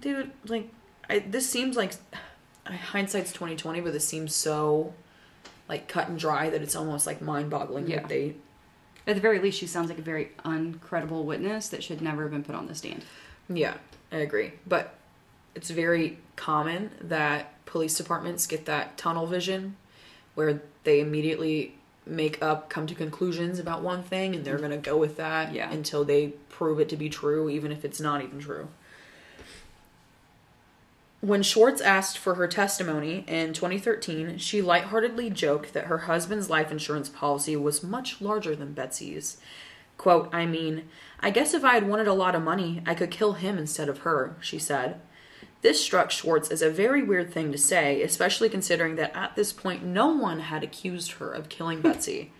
[0.00, 0.68] Dude, like,
[1.10, 1.94] I, this seems like
[2.66, 4.94] hindsight's twenty twenty, but this seems so
[5.68, 8.00] like cut and dry that it's almost like mind boggling Yeah.
[8.00, 8.36] that they.
[9.06, 12.30] At the very least, she sounds like a very uncredible witness that should never have
[12.30, 13.04] been put on the stand.
[13.48, 13.74] Yeah,
[14.10, 14.94] I agree, but
[15.54, 19.76] it's very common that police departments get that tunnel vision,
[20.34, 21.74] where they immediately
[22.06, 25.54] make up, come to conclusions about one thing, and they're going to go with that
[25.54, 25.70] Yeah.
[25.70, 28.68] until they prove it to be true, even if it's not even true.
[31.20, 36.70] When Schwartz asked for her testimony in 2013, she lightheartedly joked that her husband's life
[36.70, 39.38] insurance policy was much larger than Betsy's.
[39.96, 40.84] Quote, I mean,
[41.20, 43.88] I guess if I had wanted a lot of money, I could kill him instead
[43.88, 45.00] of her, she said.
[45.62, 49.52] This struck Schwartz as a very weird thing to say, especially considering that at this
[49.52, 52.32] point no one had accused her of killing Betsy.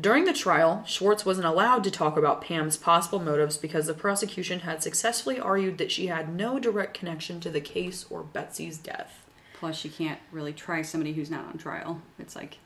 [0.00, 4.60] During the trial, Schwartz wasn't allowed to talk about Pam's possible motives because the prosecution
[4.60, 9.26] had successfully argued that she had no direct connection to the case or Betsy's death.
[9.54, 12.00] Plus, you can't really try somebody who's not on trial.
[12.18, 12.58] It's like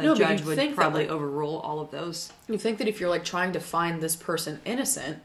[0.00, 2.32] the No, but judge you'd would think that, probably like- overrule all of those.
[2.48, 5.18] You think that if you're like trying to find this person innocent,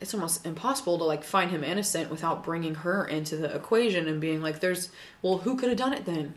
[0.00, 4.20] it's almost impossible to like find him innocent without bringing her into the equation and
[4.20, 4.90] being like, "There's
[5.22, 6.34] well, who could have done it then?"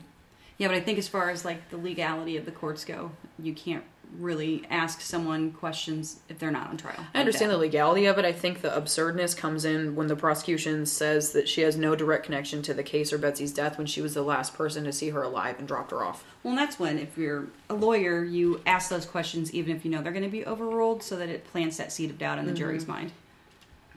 [0.58, 3.52] Yeah, but I think as far as like the legality of the courts go, you
[3.54, 3.84] can't
[4.18, 7.06] really ask someone questions if they're not on trial.
[7.14, 8.24] I understand the legality of it.
[8.24, 12.24] I think the absurdness comes in when the prosecution says that she has no direct
[12.24, 15.10] connection to the case or Betsy's death when she was the last person to see
[15.10, 16.24] her alive and dropped her off.
[16.42, 19.90] Well, and that's when, if you're a lawyer, you ask those questions even if you
[19.90, 22.46] know they're going to be overruled, so that it plants that seed of doubt in
[22.46, 22.58] the mm-hmm.
[22.58, 23.12] jury's mind.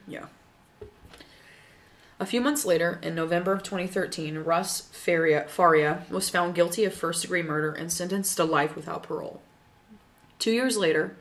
[0.06, 0.26] Yeah.
[2.18, 6.94] A few months later, in November of 2013, Russ Faria, Faria was found guilty of
[6.94, 9.42] first degree murder and sentenced to life without parole.
[10.38, 11.16] Two years later,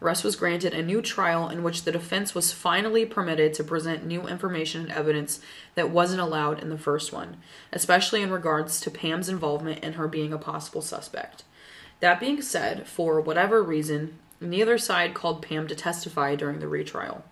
[0.00, 4.06] Russ was granted a new trial in which the defense was finally permitted to present
[4.06, 5.40] new information and evidence
[5.74, 7.36] that wasn't allowed in the first one,
[7.72, 11.44] especially in regards to Pam's involvement in her being a possible suspect.
[12.00, 17.22] That being said, for whatever reason, neither side called Pam to testify during the retrial.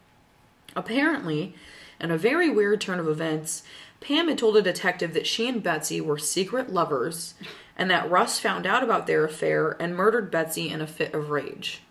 [0.76, 1.54] Apparently,
[1.98, 3.62] in a very weird turn of events,
[4.00, 7.34] Pam had told a detective that she and Betsy were secret lovers
[7.78, 11.30] and that Russ found out about their affair and murdered Betsy in a fit of
[11.30, 11.82] rage.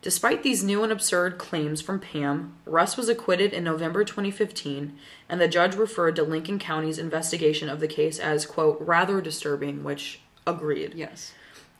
[0.00, 4.98] Despite these new and absurd claims from Pam, Russ was acquitted in November 2015,
[5.28, 9.84] and the judge referred to Lincoln County's investigation of the case as, quote, rather disturbing,
[9.84, 10.94] which agreed.
[10.94, 11.34] Yes.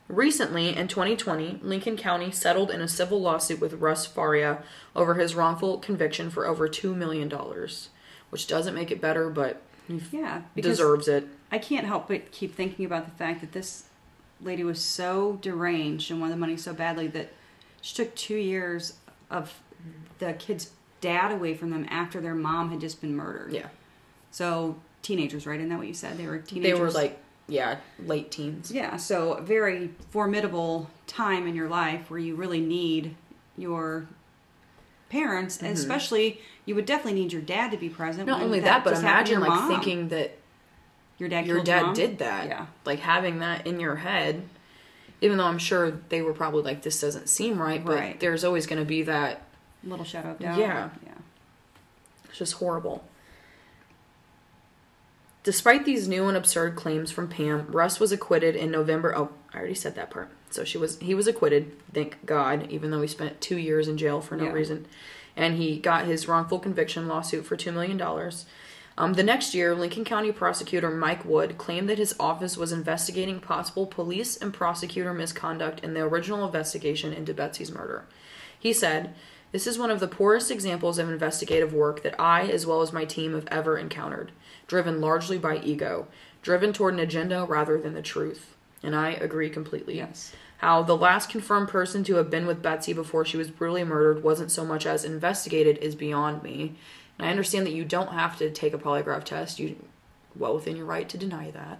[0.07, 4.63] Recently, in 2020, Lincoln County settled in a civil lawsuit with Russ Faria
[4.95, 7.29] over his wrongful conviction for over $2 million,
[8.29, 11.27] which doesn't make it better, but he Yeah, deserves it.
[11.53, 13.83] I can't help but keep thinking about the fact that this
[14.41, 17.31] lady was so deranged and wanted the money so badly that
[17.81, 18.95] she took two years
[19.29, 19.53] of
[20.19, 23.53] the kid's dad away from them after their mom had just been murdered.
[23.53, 23.67] Yeah.
[24.31, 25.59] So teenagers, right?
[25.59, 26.17] Isn't that what you said?
[26.17, 26.77] They were teenagers.
[26.77, 28.71] They were like, yeah, late teens.
[28.71, 28.95] yeah.
[28.97, 33.15] So a very formidable time in your life where you really need
[33.57, 34.07] your
[35.09, 35.73] parents, Mm-hmm.
[35.73, 38.25] especially you would definitely need your dad to be present.
[38.27, 39.67] Not only that, but happened to imagine like mom.
[39.69, 40.37] thinking that
[41.23, 41.93] your dad your dad mom.
[41.93, 42.47] did that.
[42.47, 42.65] Yeah.
[42.85, 44.43] Like having that in your head,
[45.21, 48.19] even though I'm sure they were probably like, this doesn't seem right, but Right.
[48.19, 49.41] there's always going to be that.
[49.83, 50.57] Little shadow of doubt.
[50.59, 50.89] Yeah.
[51.05, 51.11] Yeah.
[52.25, 53.03] It's just horrible.
[55.43, 59.13] Despite these new and absurd claims from Pam, Russ was acquitted in November.
[59.15, 60.29] Oh, I already said that part.
[60.49, 63.97] So she was he was acquitted, thank God, even though he spent two years in
[63.97, 64.51] jail for no Yeah.
[64.51, 64.85] reason,
[65.35, 68.45] and he got his wrongful conviction lawsuit for two million dollars.
[68.97, 73.39] Um, the next year, Lincoln County prosecutor Mike Wood claimed that his office was investigating
[73.39, 78.05] possible police and prosecutor misconduct in the original investigation into Betsy's murder.
[78.57, 79.15] He said,
[79.51, 82.93] This is one of the poorest examples of investigative work that I, as well as
[82.93, 84.31] my team, have ever encountered,
[84.67, 86.07] driven largely by ego,
[86.43, 88.55] driven toward an agenda rather than the truth.
[88.83, 89.97] And I agree completely.
[89.97, 90.33] Yes.
[90.57, 94.23] How the last confirmed person to have been with Betsy before she was brutally murdered
[94.23, 96.75] wasn't so much as investigated is beyond me.
[97.17, 99.59] And I understand that you don't have to take a polygraph test.
[99.59, 99.75] You
[100.35, 101.79] well within your right to deny that.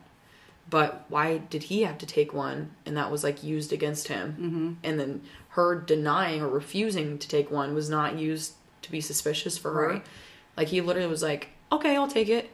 [0.70, 4.32] But why did he have to take one and that was like used against him?
[4.40, 4.74] Mm-hmm.
[4.84, 9.58] And then her denying or refusing to take one was not used to be suspicious
[9.58, 9.88] for her.
[9.90, 10.06] Right.
[10.56, 12.50] Like he literally was like, "Okay, I'll take it."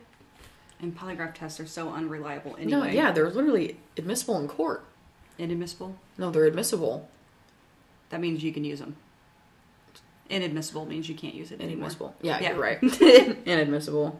[0.81, 2.71] And polygraph tests are so unreliable anyway.
[2.71, 4.85] No, yeah, they're literally admissible in court.
[5.37, 5.95] Inadmissible.
[6.17, 7.09] No, they're admissible.
[8.09, 8.95] That means you can use them.
[10.29, 11.87] Inadmissible means you can't use it anymore.
[11.89, 12.15] Inadmissible.
[12.21, 12.49] Yeah, Yeah.
[12.51, 12.83] you're right.
[13.45, 14.19] Inadmissible.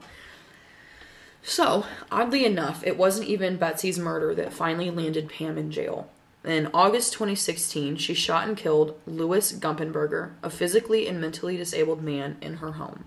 [1.42, 6.10] So, oddly enough, it wasn't even Betsy's murder that finally landed Pam in jail.
[6.44, 12.38] In August 2016, she shot and killed Louis Gumpenberger, a physically and mentally disabled man,
[12.42, 13.06] in her home.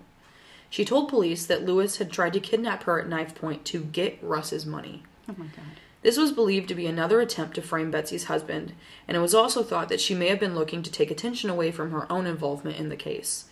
[0.70, 4.18] She told police that Louis had tried to kidnap her at knife point to get
[4.22, 5.02] Russ's money.
[5.28, 5.80] Oh my god.
[6.02, 8.74] This was believed to be another attempt to frame Betsy's husband,
[9.06, 11.70] and it was also thought that she may have been looking to take attention away
[11.70, 13.44] from her own involvement in the case.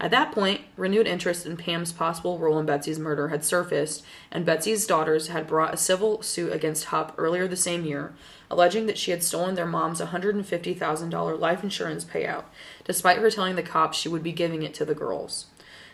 [0.00, 4.44] At that point, renewed interest in Pam's possible role in Betsy's murder had surfaced, and
[4.44, 8.12] Betsy's daughters had brought a civil suit against Hupp earlier the same year,
[8.50, 12.46] alleging that she had stolen their mom's $150,000 life insurance payout,
[12.84, 15.46] despite her telling the cops she would be giving it to the girls.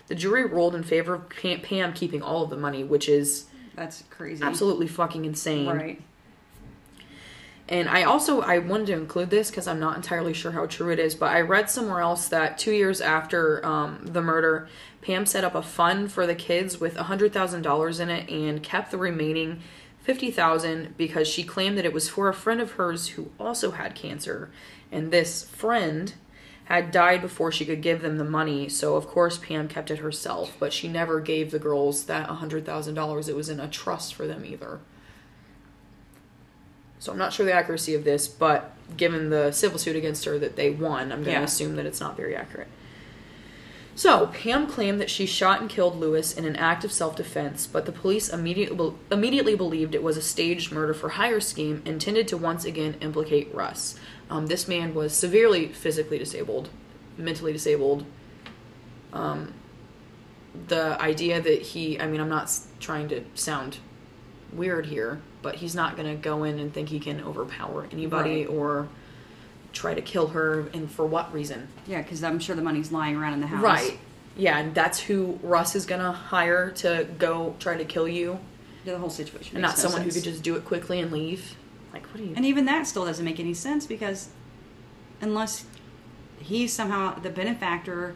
[0.07, 3.45] The jury ruled in favor of Pam, keeping all of the money, which is
[3.79, 4.43] That's crazy.
[4.43, 5.69] absolutely fucking insane.
[5.69, 6.03] Right.
[7.69, 10.91] And I also I wanted to include this because I'm not entirely sure how true
[10.91, 14.69] it is, but I read somewhere else that two years after um, the murder,
[15.03, 18.63] Pam set up a fund for the kids with hundred thousand dollars in it and
[18.63, 19.61] kept the remaining
[20.01, 23.73] fifty thousand because she claimed that it was for a friend of hers who also
[23.73, 24.51] had cancer,
[24.91, 26.15] and this friend
[26.69, 28.69] had died before she could give them the money.
[28.69, 32.67] So of course Pam kept it herself, but she never gave the girls that hundred
[32.67, 33.27] thousand dollars.
[33.27, 34.81] It was in a trust for them either.
[36.99, 40.39] So I'm not sure the accuracy of this, but given the civil suit against her
[40.39, 41.43] that they won, I'm going to Yeah.
[41.45, 42.69] assume that it's not very accurate.
[43.95, 47.87] So Pam claimed that she shot and killed Lewis in an act of self-defense, but
[47.87, 52.37] the police immediately immediately believed it was a staged murder for hire scheme intended to
[52.37, 53.99] once again implicate Russ.
[54.31, 56.69] Um, this man was severely physically disabled,
[57.17, 58.05] mentally disabled.
[59.13, 59.55] Um,
[60.67, 63.79] the idea that he, I mean, I'm not trying to sound
[64.53, 68.45] weird here, but he's not going to go in and think he can overpower anybody
[68.47, 68.49] Right.
[68.55, 68.89] or
[69.73, 71.69] try to kill her, and for what reason?
[71.87, 73.63] Yeah, because I'm sure the money's lying around in the house.
[73.63, 73.99] Right.
[74.37, 78.39] Yeah, and that's who Russ is going to hire to go try to kill you,
[78.85, 79.57] Yeah, the whole situation.
[79.57, 81.55] and not no someone who could just do it quickly and leave.
[81.93, 82.35] Like, what do you.
[82.37, 84.29] And even that still doesn't make any sense because
[85.21, 85.65] unless
[86.39, 88.15] he's somehow the benefactor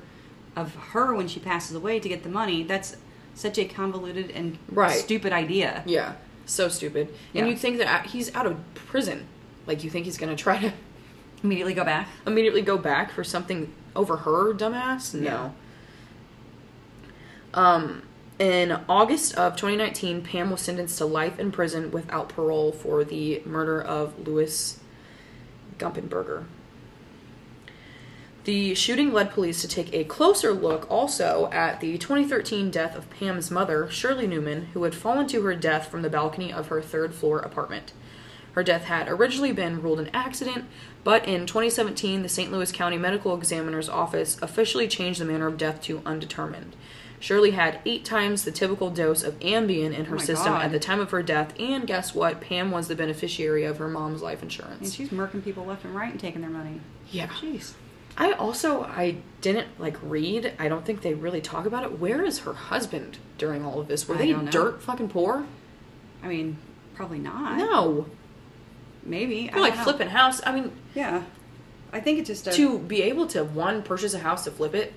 [0.55, 2.97] of her when she passes away to get the money, that's
[3.35, 4.91] such a convoluted and Right.
[4.99, 5.83] stupid idea.
[5.87, 6.13] yeah,
[6.45, 7.09] so stupid.
[7.35, 7.47] And Yeah.
[7.47, 9.27] you'd think that uh, he's out of prison.
[9.67, 10.73] Like, you think he's going to try to
[11.43, 12.09] Immediately go back.
[12.27, 15.15] immediately go back for something over her, dumbass?
[15.15, 15.55] No.
[17.55, 18.03] Um,
[18.43, 23.41] in August of 2019, Pam was sentenced to life in prison without parole for the
[23.47, 24.81] murder of Louis
[25.79, 26.47] Gumpenberger.
[28.43, 33.09] The shooting led police to take a closer look also at the 2013 death of
[33.11, 36.83] Pam's mother, Shirley Newman, who had fallen to her death from the balcony of her
[36.83, 37.93] third floor apartment.
[38.55, 40.65] Her death had originally been ruled an accident,
[41.05, 42.51] but in 2017, the St.
[42.51, 46.75] Louis County Medical Examiner's Office officially changed the manner of death to undetermined.
[47.23, 50.65] Shirley had eight times the typical dose of Ambien in her Oh system God.
[50.65, 52.41] at the time of her death, and guess what?
[52.41, 54.93] Pam was the beneficiary of her mom's life And insurance.
[54.93, 56.81] she's murking people left and right and taking their money.
[57.13, 57.29] Yeah.
[57.29, 57.75] Jeez.
[58.17, 60.53] I also I didn't like read.
[60.59, 61.99] I don't think they really talk about it.
[62.01, 64.09] Where is her husband during all of this?
[64.09, 65.47] Were I they dirt fucking poor?
[66.25, 66.59] I mean,
[66.97, 67.57] probably not.
[67.57, 68.07] No,
[69.05, 69.49] Maybe.
[69.49, 69.83] They're like know.
[69.85, 70.41] flipping house.
[70.45, 71.23] I mean, Yeah.
[71.93, 74.93] I think it just to be able to one purchase a house to flip it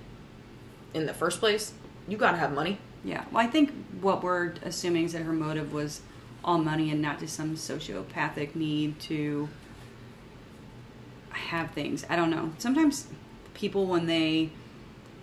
[0.93, 1.73] in the first place,
[2.07, 2.77] you gotta have money.
[3.03, 3.25] Yeah.
[3.31, 6.01] Well, I think what we're assuming is that her motive was
[6.43, 9.49] all money and not just some sociopathic need to
[11.31, 12.05] have things.
[12.09, 12.51] I don't know.
[12.57, 13.07] Sometimes
[13.53, 14.51] people, when they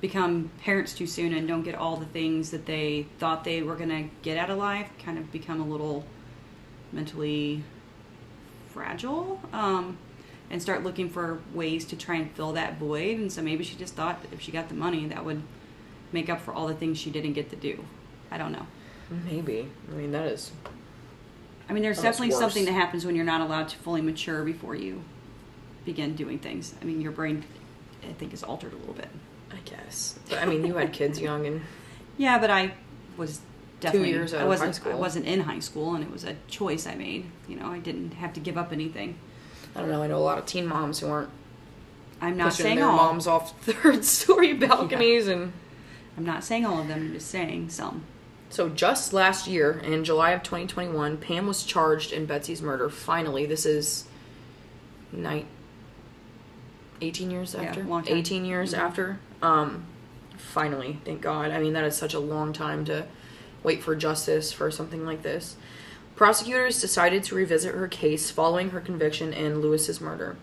[0.00, 3.76] become parents too soon and don't get all the things that they thought they were
[3.76, 6.04] to get out of life, kind of become a little
[6.90, 7.62] mentally
[8.68, 9.96] fragile um,
[10.50, 13.18] and start looking for ways to try and fill that void.
[13.18, 15.42] And so maybe she just thought that if she got the money, that would
[16.12, 17.84] make up for all the things she didn't get to do.
[18.30, 18.66] I don't know.
[19.10, 19.68] Maybe.
[19.90, 20.52] I mean, that is.
[21.68, 22.38] I mean, there's definitely worse.
[22.38, 25.04] something that happens when you're not allowed to fully mature before you
[25.84, 26.74] begin doing things.
[26.80, 27.44] I mean, your brain,
[28.08, 29.08] I think, is altered a little bit.
[29.50, 30.18] I guess.
[30.28, 31.60] But I mean, you had kids young and
[32.16, 32.72] Yeah, but I
[33.16, 33.40] was
[33.80, 34.92] definitely years out I wasn't high school.
[34.92, 37.26] I wasn't in high school, and it was a choice I made.
[37.48, 39.18] You know, I didn't have to give up anything.
[39.76, 40.02] I don't know.
[40.02, 41.30] I know a lot of teen moms who aren't
[42.20, 42.96] I'm not saying their all.
[42.96, 45.52] moms off third story balconies and.
[46.16, 47.00] I'm not saying all of them.
[47.00, 48.04] I'm just saying some.
[48.50, 52.90] So just last year, in July of 2021, Pam was charged in Betsy's murder.
[52.90, 54.04] Finally, this is
[55.10, 55.46] nine,
[57.00, 57.82] 18 years Yeah, after.
[57.82, 58.04] time.
[58.06, 58.78] 18 years Mhm.
[58.78, 59.18] after.
[59.40, 59.84] Um,
[60.36, 61.50] finally, thank God.
[61.50, 63.06] I mean, that is such a long time to
[63.62, 65.56] wait for justice for something like this.
[66.14, 70.36] Prosecutors decided to revisit her case following her conviction in Lewis's murder.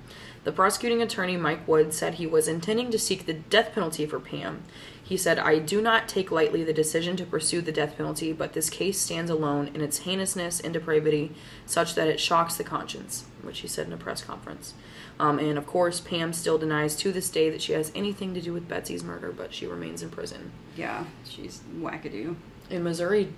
[0.45, 4.19] The prosecuting attorney, Mike Wood, said he was intending to seek the death penalty for
[4.19, 4.63] Pam.
[5.10, 8.54] He said, I do not take lightly the decision to pursue the death penalty, but
[8.54, 11.32] this case stands alone in its heinousness and depravity,
[11.65, 14.76] such that it shocks the conscience, which he said in a press conference.
[15.19, 18.42] Um, and of course, Pam still denies to this day that she has anything to
[18.42, 20.52] do with Betsy's murder, but she remains in prison.
[20.77, 22.36] Yeah, she's wackadoo.
[22.69, 23.33] In Missouri,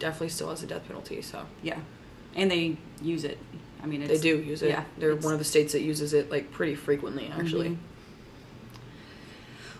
[0.00, 1.46] definitely still has a death penalty, so.
[1.62, 1.78] Yeah,
[2.34, 3.38] and they use it.
[3.80, 4.70] I mean, They do use it.
[4.70, 7.68] Yeah, They're one of the states that uses it like pretty frequently, actually.
[7.68, 7.76] Mhm.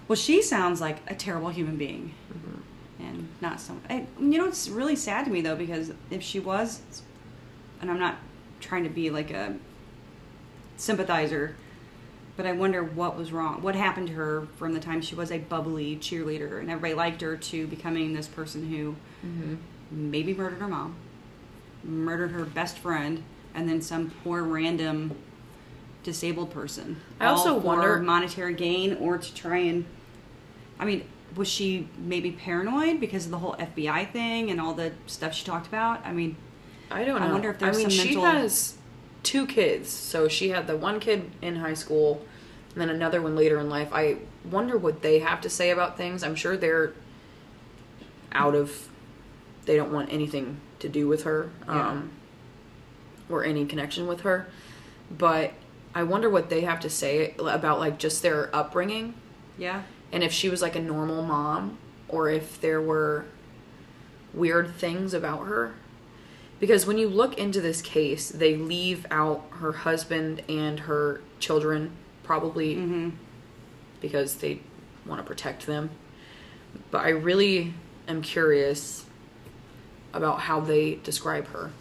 [0.08, 3.02] Well, she sounds like a terrible human being, mm-hmm.
[3.02, 3.76] and not so.
[3.88, 6.82] I, you know, it's really sad to me though because if she was,
[7.80, 8.16] and I'm not
[8.60, 9.56] trying to be like a
[10.76, 11.56] sympathizer,
[12.36, 13.62] but I wonder what was wrong.
[13.62, 17.20] What happened to her from the time she was a bubbly cheerleader and everybody liked
[17.20, 18.96] her to becoming this person who
[19.26, 19.54] mm-hmm.
[19.90, 20.96] maybe murdered her mom,
[21.84, 23.22] murdered her best friend,
[23.54, 25.16] and then some poor random
[26.02, 27.00] disabled person.
[27.20, 29.84] I also wonder- monetary gain or to try and.
[30.78, 31.04] I mean,
[31.36, 35.44] was she maybe paranoid because of the whole FBI thing and all the stuff she
[35.44, 36.04] talked about?
[36.04, 36.36] I mean,
[36.90, 37.26] I don't know.
[37.26, 38.76] I wonder if there's I mean, some she has
[39.22, 39.90] two kids.
[39.90, 42.24] So she had the one kid in high school,
[42.72, 43.88] and then another one later in life.
[43.92, 44.18] I
[44.50, 46.22] wonder what they have to say about things.
[46.22, 46.92] I'm sure they're
[48.32, 48.88] out of.
[49.64, 51.88] They don't want anything to do with her, Yeah.
[51.88, 52.10] um,
[53.30, 54.46] or any connection with her.
[55.10, 55.54] But
[55.94, 59.14] I wonder what they have to say about like just their upbringing
[59.56, 59.82] yeah.
[60.14, 61.76] And if she was like a normal mom
[62.08, 63.24] or if there were
[64.32, 65.74] weird things about her.
[66.60, 71.90] Because when you look into this case they leave out her husband and her children
[72.22, 73.10] probably mm-hmm.
[74.00, 74.60] because they
[75.04, 75.90] want to protect them.
[76.92, 77.74] But i really
[78.06, 79.04] am curious
[80.12, 81.72] about how they describe her.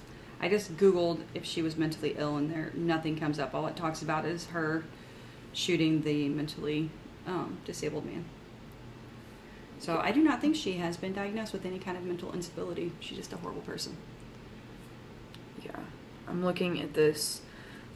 [0.41, 3.53] I just Googled if she was mentally ill, and there nothing comes up.
[3.53, 4.83] All it talks about is her
[5.53, 6.89] shooting the mentally
[7.27, 8.25] um, disabled man.
[9.79, 12.93] So I do not think she has been diagnosed with any kind of mental instability.
[12.99, 13.97] She's just a horrible person.
[15.63, 15.79] Yeah,
[16.27, 17.41] I'm looking at this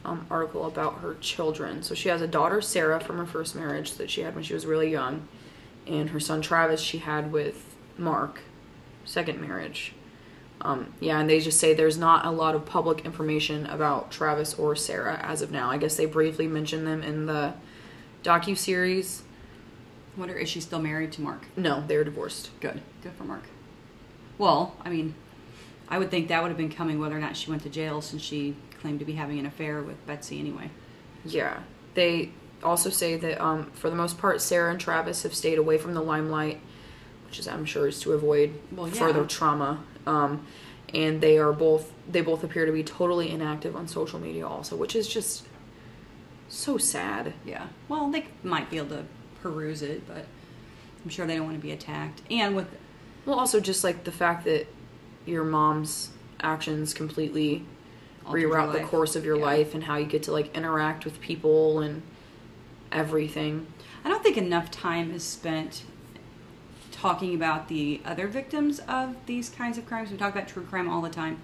[0.04, 1.82] um, article about her children.
[1.82, 4.54] So she has a daughter, Sarah, from her first marriage that she had when she
[4.54, 5.28] was really young,
[5.86, 8.40] and her son Travis she had with Mark,
[9.04, 9.94] second marriage.
[10.60, 14.54] Um, yeah, and they just say there's not a lot of public information about Travis
[14.54, 15.70] or Sarah as of now.
[15.70, 17.54] I guess they briefly mention them in the
[18.22, 19.22] docu series.
[20.16, 21.42] Wonder is she still married to Mark?
[21.56, 22.50] No, they're divorced.
[22.60, 23.44] Good, good for Mark.
[24.36, 25.14] Well, I mean,
[25.88, 28.00] I would think that would have been coming whether or not she went to jail,
[28.00, 30.70] since she claimed to be having an affair with Betsy anyway.
[31.24, 31.60] Yeah.
[31.94, 32.30] They
[32.62, 35.94] also say that um, for the most part, Sarah and Travis have stayed away from
[35.94, 36.60] the limelight,
[37.26, 38.94] which is I'm sure is to avoid Well, yeah.
[38.94, 39.82] further trauma.
[40.06, 40.46] Um,
[40.94, 44.74] and they are both they both appear to be totally inactive on social media also,
[44.76, 45.46] which is just
[46.48, 47.34] so sad.
[47.44, 47.66] Yeah.
[47.88, 49.04] Well, they might be able to
[49.42, 50.26] peruse it, but
[51.04, 52.22] I'm sure they don't want to be attacked.
[52.30, 52.68] And with
[53.26, 54.66] Well, also just like the fact that
[55.26, 57.64] your mom's actions completely
[58.24, 59.44] Altered reroute the course of your Yeah.
[59.44, 62.02] life and how you get to like interact with people and
[62.92, 63.66] everything.
[64.04, 65.84] I don't think enough time is spent
[66.92, 70.10] talking about the other victims of these kinds of crimes.
[70.10, 71.40] We talk about true crime all the time.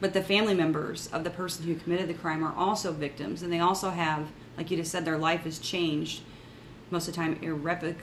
[0.00, 3.52] But the family members of the person who committed the crime are also victims, and
[3.52, 6.22] they also have, like you just said, their life has changed
[6.90, 7.96] most of the time irrevoc-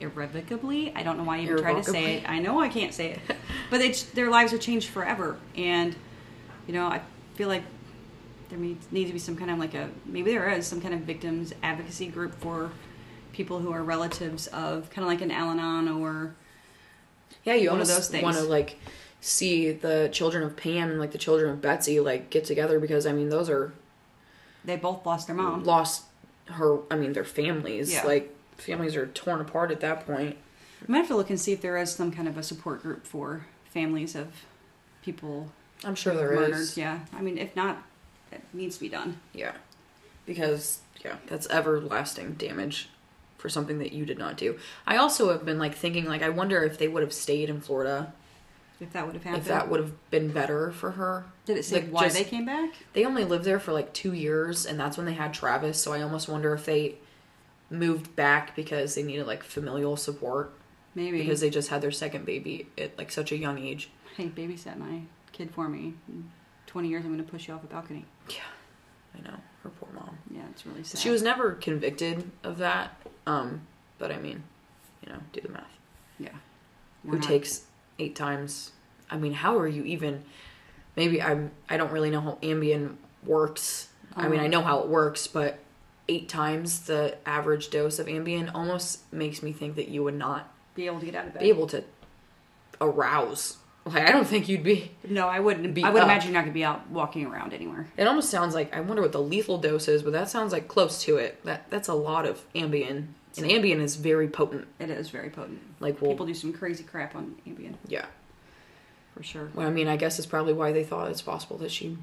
[0.00, 0.92] irrevocably.
[0.94, 2.28] I don't know why you even try to say it.
[2.28, 3.20] I know I can't say it,
[3.70, 5.38] but they, their lives are changed forever.
[5.56, 5.94] And
[6.66, 7.02] you know, I
[7.34, 7.62] feel like
[8.48, 10.94] there needs, needs to be some kind of like a maybe there is some kind
[10.94, 12.70] of victims advocacy group for
[13.32, 16.34] people who are relatives of kind of like an Al-Anon or
[17.44, 18.22] Yeah, you One of almost those things.
[18.22, 18.78] want to like
[19.26, 23.06] see the children of Pam and like the children of Betsy like get together because
[23.06, 23.72] I mean those are
[24.64, 25.64] they both lost their mom.
[25.64, 26.04] lost
[26.46, 26.78] her.
[26.90, 28.04] I mean their families Yeah.
[28.04, 30.36] like families are torn apart at that point.
[30.86, 32.82] I might have to look and see if there is some kind of a support
[32.82, 34.28] group for families of
[35.02, 35.50] people
[35.84, 36.50] I'm sure there were is.
[36.50, 36.76] murdered.
[36.76, 37.82] Yeah, I mean, if not,
[38.30, 39.20] it needs to be done.
[39.32, 39.52] Yeah,
[40.26, 42.88] because yeah, that's everlasting damage
[43.38, 44.58] for something that you did not do.
[44.86, 47.60] I also have been like thinking like I wonder if they would have stayed in
[47.62, 48.12] Florida
[48.80, 51.24] If that would have happened, if that would have been better for her.
[51.46, 52.70] did it say Like, why just- they came back?
[52.92, 55.80] They only lived there for like two years, and that's when they had Travis.
[55.80, 56.96] So I almost wonder if they
[57.70, 60.52] moved back because they needed like familial support
[60.94, 63.90] Maybe because they just had their second baby at like such a young age.
[64.16, 65.02] hey, babysat my
[65.32, 65.94] kid for me.
[66.08, 66.30] In
[66.66, 68.04] Twenty years, I'm going to push you off a balcony.
[68.28, 68.36] Yeah,
[69.16, 70.18] I know her poor mom.
[70.30, 71.00] Yeah, it's really sad.
[71.00, 73.00] She was never convicted of that.
[73.26, 73.62] Um,
[73.98, 74.42] but I mean,
[75.06, 75.78] you know, do the math.
[76.18, 76.30] yeah.
[77.04, 77.62] We're Who not- takes
[77.98, 78.72] eight times?
[79.10, 80.24] I mean, how are you even?
[80.96, 81.50] Maybe I'm.
[81.68, 83.88] I don't really know how Ambien works.
[84.16, 84.48] I mean, I oh.
[84.48, 85.58] know how it works, but
[86.08, 90.52] eight times the average dose of Ambien almost makes me think that you would not
[90.74, 91.40] be able to get out of bed?
[91.40, 91.84] be able to
[92.80, 93.58] arouse.
[93.86, 94.92] Like, I don't think you'd be.
[95.06, 95.74] No, I wouldn't.
[95.74, 96.08] Be I would up.
[96.08, 97.86] imagine you're not going to be out walking around anywhere.
[97.98, 100.68] It almost sounds like I wonder what the lethal dose is, but that sounds like
[100.68, 101.44] close to it.
[101.44, 104.68] That that's a lot of Ambien, and Ambien is very potent.
[104.78, 105.60] It is very potent.
[105.80, 108.06] Like, well, People do some crazy crap on Ambien yeah.
[109.14, 109.50] for sure.
[109.54, 111.98] Well, I mean, I guess it's probably why they thought it's possible that she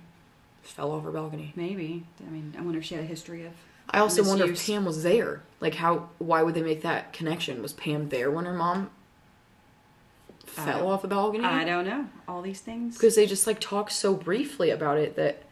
[0.61, 1.53] fell off her balcony.
[1.55, 2.05] Maybe.
[2.25, 3.53] I mean, I wonder if she had a history of
[3.89, 4.65] I also wonder if.
[4.65, 5.41] Pam was there.
[5.59, 6.09] Like, how?
[6.17, 7.61] Why would they make that connection?
[7.61, 8.89] Was Pam there when her mom
[10.45, 11.43] fell uh, off the balcony?
[11.43, 12.07] I don't know.
[12.27, 12.95] All these things.
[12.97, 15.43] because they just like talk so briefly about it that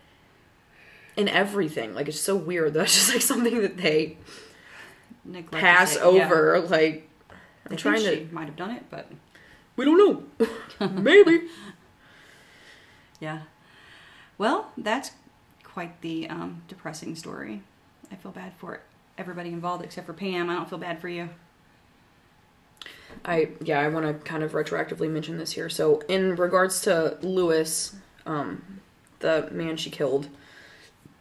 [1.18, 4.16] in everything like it's so weird that's just like something that they
[5.26, 6.02] Neglect pass yeah.
[6.04, 7.34] over like I
[7.66, 9.12] i'm think trying she to might have done it, but
[9.76, 10.48] we don't know
[10.90, 11.48] maybe
[13.20, 13.42] yeah.
[14.38, 15.12] Well, that's
[15.64, 17.62] quite the um, depressing story.
[18.10, 18.80] I feel bad for
[19.18, 20.50] everybody involved except for Pam.
[20.50, 21.30] I don't feel bad for you.
[23.26, 27.18] i yeah i want to kind of retroactively mention this here so in regards to
[27.22, 27.96] lewis
[28.26, 28.80] um
[29.20, 30.30] the man she killed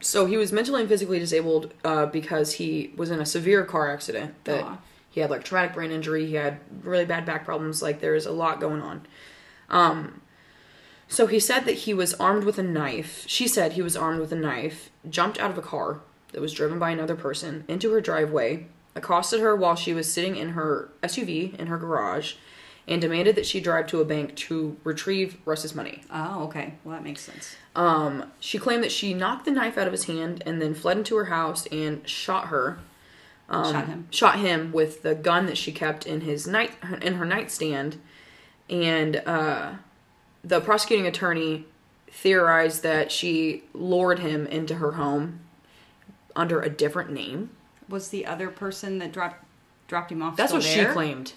[0.01, 3.91] so he was mentally and physically disabled uh, because he was in a severe car
[3.91, 4.79] accident that Aw.
[5.11, 8.33] he had like traumatic brain injury he had really bad back problems like there's a
[8.33, 9.07] lot going on
[9.71, 10.21] um
[11.09, 14.21] so he said that he was armed with a knife she said he was armed
[14.21, 16.01] with a knife jumped out of a car
[16.33, 20.37] that was driven by another person into her driveway accosted her while she was sitting
[20.37, 22.35] in her suv in her garage
[22.89, 26.75] and demanded that she drive to a bank to retrieve russ's money Oh, okay.
[26.85, 27.55] Well, that makes sense.
[27.77, 30.97] um, she claimed that she knocked the knife out of his hand and then fled
[30.99, 32.79] into her house and shot her.
[33.51, 34.07] Um, Shot him.
[34.11, 37.99] Shot him with the gun that she kept in his night in her nightstand,
[38.69, 39.73] and uh,
[40.45, 41.65] the prosecuting attorney
[42.11, 45.41] theorized that she lured him into her home
[46.37, 47.49] under a different name.
[47.89, 49.43] Was the other person that dropped
[49.87, 50.37] dropped him off?
[50.37, 50.87] That's what there?
[50.89, 51.33] she claimed.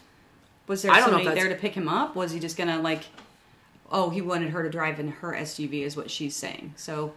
[0.72, 2.16] Was there I don't somebody there to pick him up?
[2.16, 3.04] Was he just gonna like?
[3.92, 6.76] Oh, he wanted her to drive in her SUV, is what she's saying.
[6.78, 7.12] So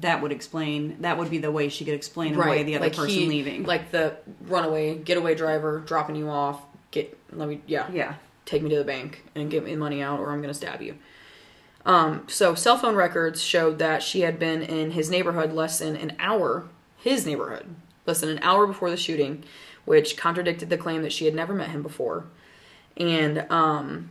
[0.00, 0.96] that would explain.
[1.02, 3.64] That would be the way she could explain away the other like person he- leaving.
[3.64, 6.62] like the runaway getaway driver dropping you off.
[6.92, 8.14] Get let me yeah yeah.
[8.46, 10.54] take me to the bank and get me the money out or I'm going to
[10.54, 10.96] stab you.
[11.84, 15.94] Um, so cell phone records showed that she had been in his neighborhood less than
[15.94, 16.64] an hour,
[16.96, 17.66] his neighborhood,
[18.06, 19.44] less than an hour before the shooting,
[19.84, 22.24] which contradicted the claim that she had never met him before.
[22.96, 24.10] And, um,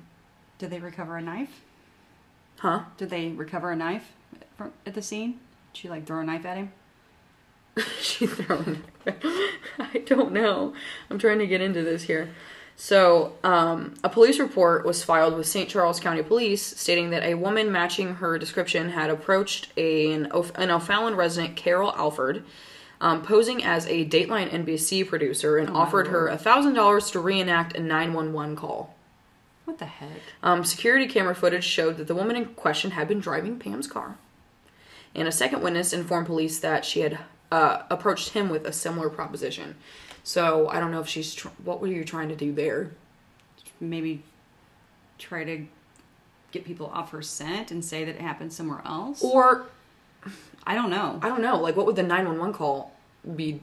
[0.58, 1.62] Did they recover a knife?
[2.60, 2.84] huh?
[2.98, 4.14] Did they recover a knife
[4.58, 5.40] from at the scene?
[5.74, 6.72] Did she like throw a knife at him?
[8.00, 8.84] she thrown
[9.80, 10.74] I don't know.
[11.10, 12.34] I'm trying to get into this here.
[12.78, 15.70] So, um, a police report was filed with St.
[15.70, 21.16] Charles County Police stating that a woman matching her description had approached an, an O'Fallon
[21.16, 22.44] resident, Carol Alford,
[23.06, 28.56] um, posing as a Dateline NBC producer and offered her $1,000 to reenact a 911
[28.56, 28.96] call.
[29.66, 30.10] What the heck?
[30.42, 34.18] Um, security camera footage showed that the woman in question had been driving Pam's car.
[35.14, 37.20] And a second witness informed police that she had
[37.52, 39.76] uh, approached him with a similar proposition.
[40.24, 41.36] So I don't know if she's.
[41.36, 42.90] Tr- what were you trying to do there?
[43.80, 44.24] Maybe
[45.20, 45.68] try to
[46.52, 49.24] get people off her scent and say that it happened somewhere else.
[49.24, 49.68] Or
[50.66, 51.20] I don't know.
[51.22, 51.60] I don't know.
[51.60, 52.95] Like, what would the nine one one call
[53.36, 53.62] be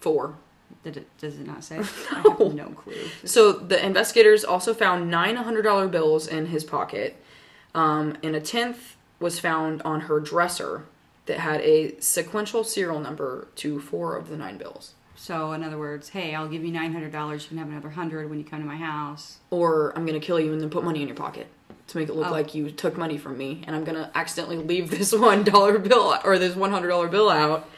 [0.00, 0.36] four.
[0.84, 1.78] Did it, does it not say?
[2.12, 2.94] I have no clue.
[3.24, 7.16] So the investigators also found nine hundred dollar bills in his pocket,
[7.74, 10.84] um, and a tenth was found on her dresser
[11.26, 14.94] that had a sequential serial number to four of the nine bills.
[15.16, 17.42] So, in other words, hey, I'll give you nine hundred dollars.
[17.44, 19.38] You can have another hundred when you come to my house.
[19.50, 21.48] or I'm gonna kill you and then put money in your pocket
[21.88, 22.32] to make it look Oh.
[22.32, 26.14] like you took money from me, and I'm gonna accidentally leave this one dollar bill
[26.24, 27.68] or this one hundred dollar bill out.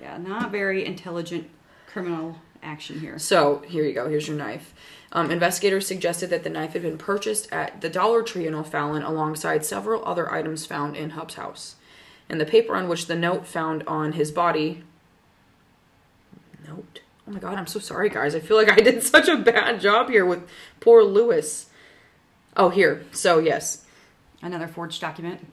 [0.00, 1.48] Yeah, not very intelligent
[1.86, 3.18] criminal action here.
[3.18, 4.08] So here you go.
[4.08, 4.74] Here's your knife.
[5.12, 9.02] Um, investigators suggested that the knife had been purchased at the Dollar Tree in O'Fallon
[9.02, 11.76] alongside several other items found in Hupp's house.
[12.28, 14.82] And the paper on which the note found on his body.
[16.66, 17.00] Note.
[17.26, 18.34] Oh my god, I'm so sorry, guys.
[18.34, 20.48] I feel like I did such a bad job here with
[20.80, 21.66] poor Lewis.
[22.56, 23.04] Oh, here.
[23.12, 23.84] So, yes.
[24.42, 25.46] Another forged document.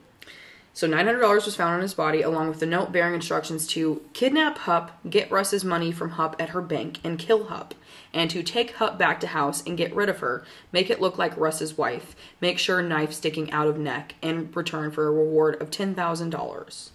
[0.76, 4.58] So $900 was found on his body, along with the note bearing instructions to kidnap
[4.60, 7.76] Hupp, get Russ's money from Hupp at her bank, and kill Hupp,
[8.12, 11.20] and to take Hupp back to house and get rid of her, make it look
[11.20, 15.62] like Russ's wife, make sure knife sticking out of neck, and return for a reward
[15.62, 16.90] of $10,000.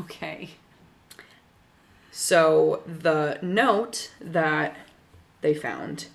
[0.00, 0.50] Okay.
[2.10, 4.76] So the note that
[5.42, 6.06] they found,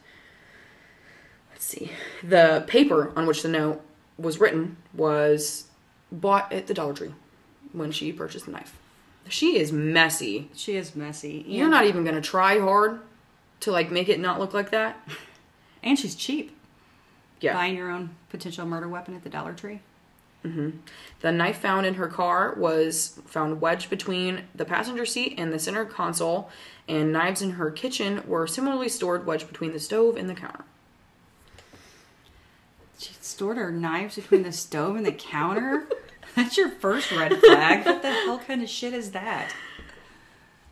[1.52, 1.92] let's see,
[2.24, 3.84] the paper on which the note
[4.18, 5.67] was written was
[6.12, 7.14] bought at the Dollar Tree
[7.74, 8.78] when she purchased the knife.
[9.30, 10.50] She is messy.
[10.56, 11.44] She is messy.
[11.48, 13.02] You're not even gonna try hard
[13.62, 14.98] to like make it not look like that.
[15.84, 16.58] And she's cheap.
[17.40, 17.54] Yeah.
[17.54, 19.80] Buying your own potential murder weapon at the Dollar Tree.
[20.44, 20.78] Mm-hmm.
[21.22, 25.60] The knife found in her car was found wedged between the passenger seat and the
[25.60, 26.50] center console,
[26.88, 30.66] and knives in her kitchen were similarly stored wedged between the stove and the counter.
[33.38, 35.88] Stored her knives between the stove and the counter.
[36.36, 37.86] That's your first red flag.
[37.86, 39.54] What the hell kind of shit is that?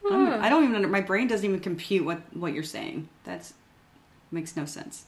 [0.09, 0.75] I'm- I don't even.
[0.75, 3.07] Under, my brain doesn't even compute what what you're saying.
[3.23, 3.53] That's
[4.31, 5.03] makes no sense.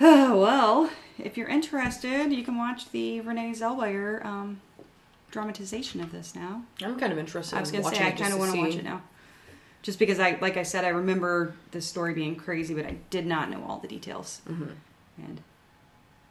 [0.00, 4.60] Oh, well, if you're interested, you can watch the Renee Zellweger um,
[5.32, 6.62] dramatization of this now.
[6.80, 7.56] I'm kind of interested.
[7.56, 9.02] I was gonna say I kind of want to watch it now,
[9.82, 13.26] just because I, like I said, I remember the story being crazy, but I did
[13.26, 14.70] not know all the details, Mm-hmm.
[15.18, 15.40] and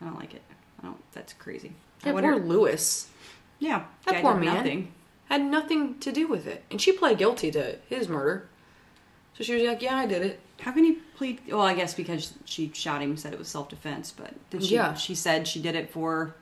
[0.03, 0.41] I don't like it.
[0.81, 1.01] I don't.
[1.13, 1.71] That's crazy.
[2.03, 3.09] I wonder- poor Lewis
[3.59, 4.55] Yeah, That poor man.
[4.55, 4.93] Nothing.
[5.29, 8.49] had nothing to do with it, and she pled guilty to his murder.
[9.37, 11.39] So she was like, "Yeah, I did it." How can you plead?
[11.47, 14.75] Well, I guess because she shot him, said it was self defense, but did she?
[14.75, 14.93] Yeah.
[14.95, 16.35] She said she did it for.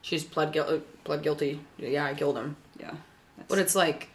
[0.00, 0.76] She's pled guilty.
[0.76, 1.60] Uh, pled guilty.
[1.76, 2.56] Yeah, I killed him.
[2.80, 2.94] Yeah.
[3.48, 4.08] But it's like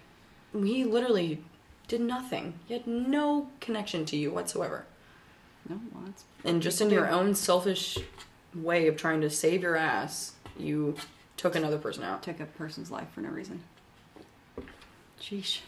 [0.53, 1.43] he literally
[1.87, 2.55] did nothing.
[2.65, 4.85] He had no connection to you whatsoever.
[5.69, 6.11] no, well,
[6.43, 7.97] And just in your own selfish
[8.61, 10.95] way of trying to save your ass, you
[11.37, 12.23] took another person out.
[12.23, 13.61] took a person's life for no reason.
[15.21, 15.59] Sheesh.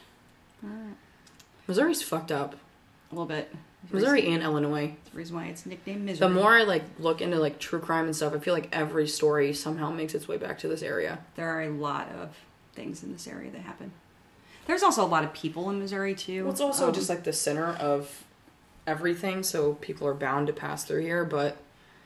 [0.64, 0.96] All right.
[1.68, 2.56] Missouri's fucked up.
[3.12, 3.54] A little bit.
[3.92, 4.88] Missouri and Illinois.
[4.88, 6.28] That's the reason why it's nicknamed Misery.
[6.28, 9.08] The more I like look into like true crime and stuff, I feel like every
[9.08, 11.20] story somehow makes its way back to this area.
[11.36, 12.36] there are a lot of
[12.74, 13.92] things in this area that happen.
[14.68, 16.44] There's also a lot of people in Missouri too.
[16.44, 18.24] Well, it's also Um, just like the center of
[18.86, 21.24] everything, so people are bound to pass through here.
[21.26, 21.58] But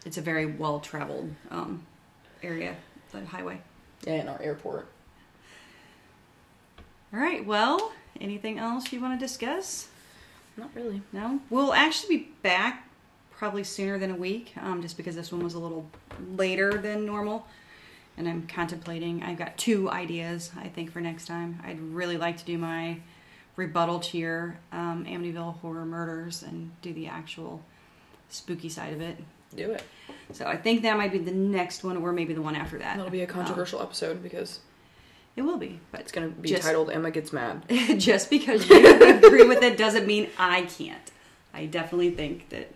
[0.05, 1.83] it's a very well traveled um,
[2.41, 2.75] area,
[3.11, 3.59] the highway.
[4.05, 4.87] yeah, in our airport.
[7.13, 7.45] All right.
[7.45, 9.87] Well, anything else you want to discuss?
[10.57, 11.01] Not really.
[11.11, 12.89] No, we'll actually be back
[13.31, 15.89] probably sooner than a week, um, just because this one was a little
[16.35, 17.47] later than normal.
[18.17, 19.23] And I'm contemplating.
[19.23, 21.59] I've got two ideas I think for next time.
[21.65, 22.99] I'd really like to do my
[23.55, 27.61] rebuttal to your um, Amityville horror murders and do the actual
[28.29, 29.17] spooky side of it.
[29.55, 29.83] Do it.
[30.31, 32.95] So I think that might be the next one, or maybe the one after that.
[32.97, 34.59] That'll be a Um, controversial episode because
[35.35, 37.63] it will be, but it's gonna be just- titled "Emma Gets Mad."
[37.99, 41.11] just because you agree with it doesn't mean I can't.
[41.53, 42.71] I definitely think that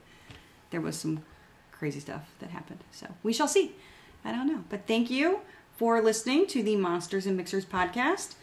[0.72, 1.24] there was some
[1.72, 2.84] crazy stuff that happened.
[2.92, 3.76] So we shall see.
[4.26, 4.64] I don't know.
[4.70, 5.40] But thank you
[5.78, 8.36] for listening to the Monsters and Mixers podcast.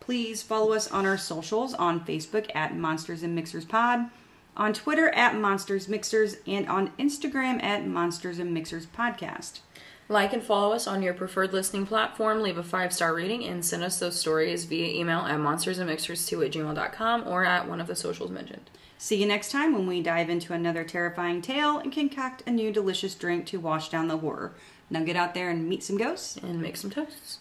[0.00, 4.10] Please follow us on our socials on Facebook at Monsters and Mixers Pod,
[4.56, 9.60] on Twitter at Monsters Mixers, and on Instagram at Monsters and Mixers Podcast.
[10.08, 12.42] Like and follow us on your preferred listening platform.
[12.42, 16.52] Leave a five star rating and send us those stories via email at monstersandmixers2 at
[16.52, 18.70] gmail.com or at one of the socials mentioned.
[18.98, 22.72] See you next time when we dive into another terrifying tale and concoct a new
[22.72, 24.52] delicious drink to wash down the horror.
[24.90, 26.36] Now get out there and meet some ghosts.
[26.36, 27.38] And make some toasts.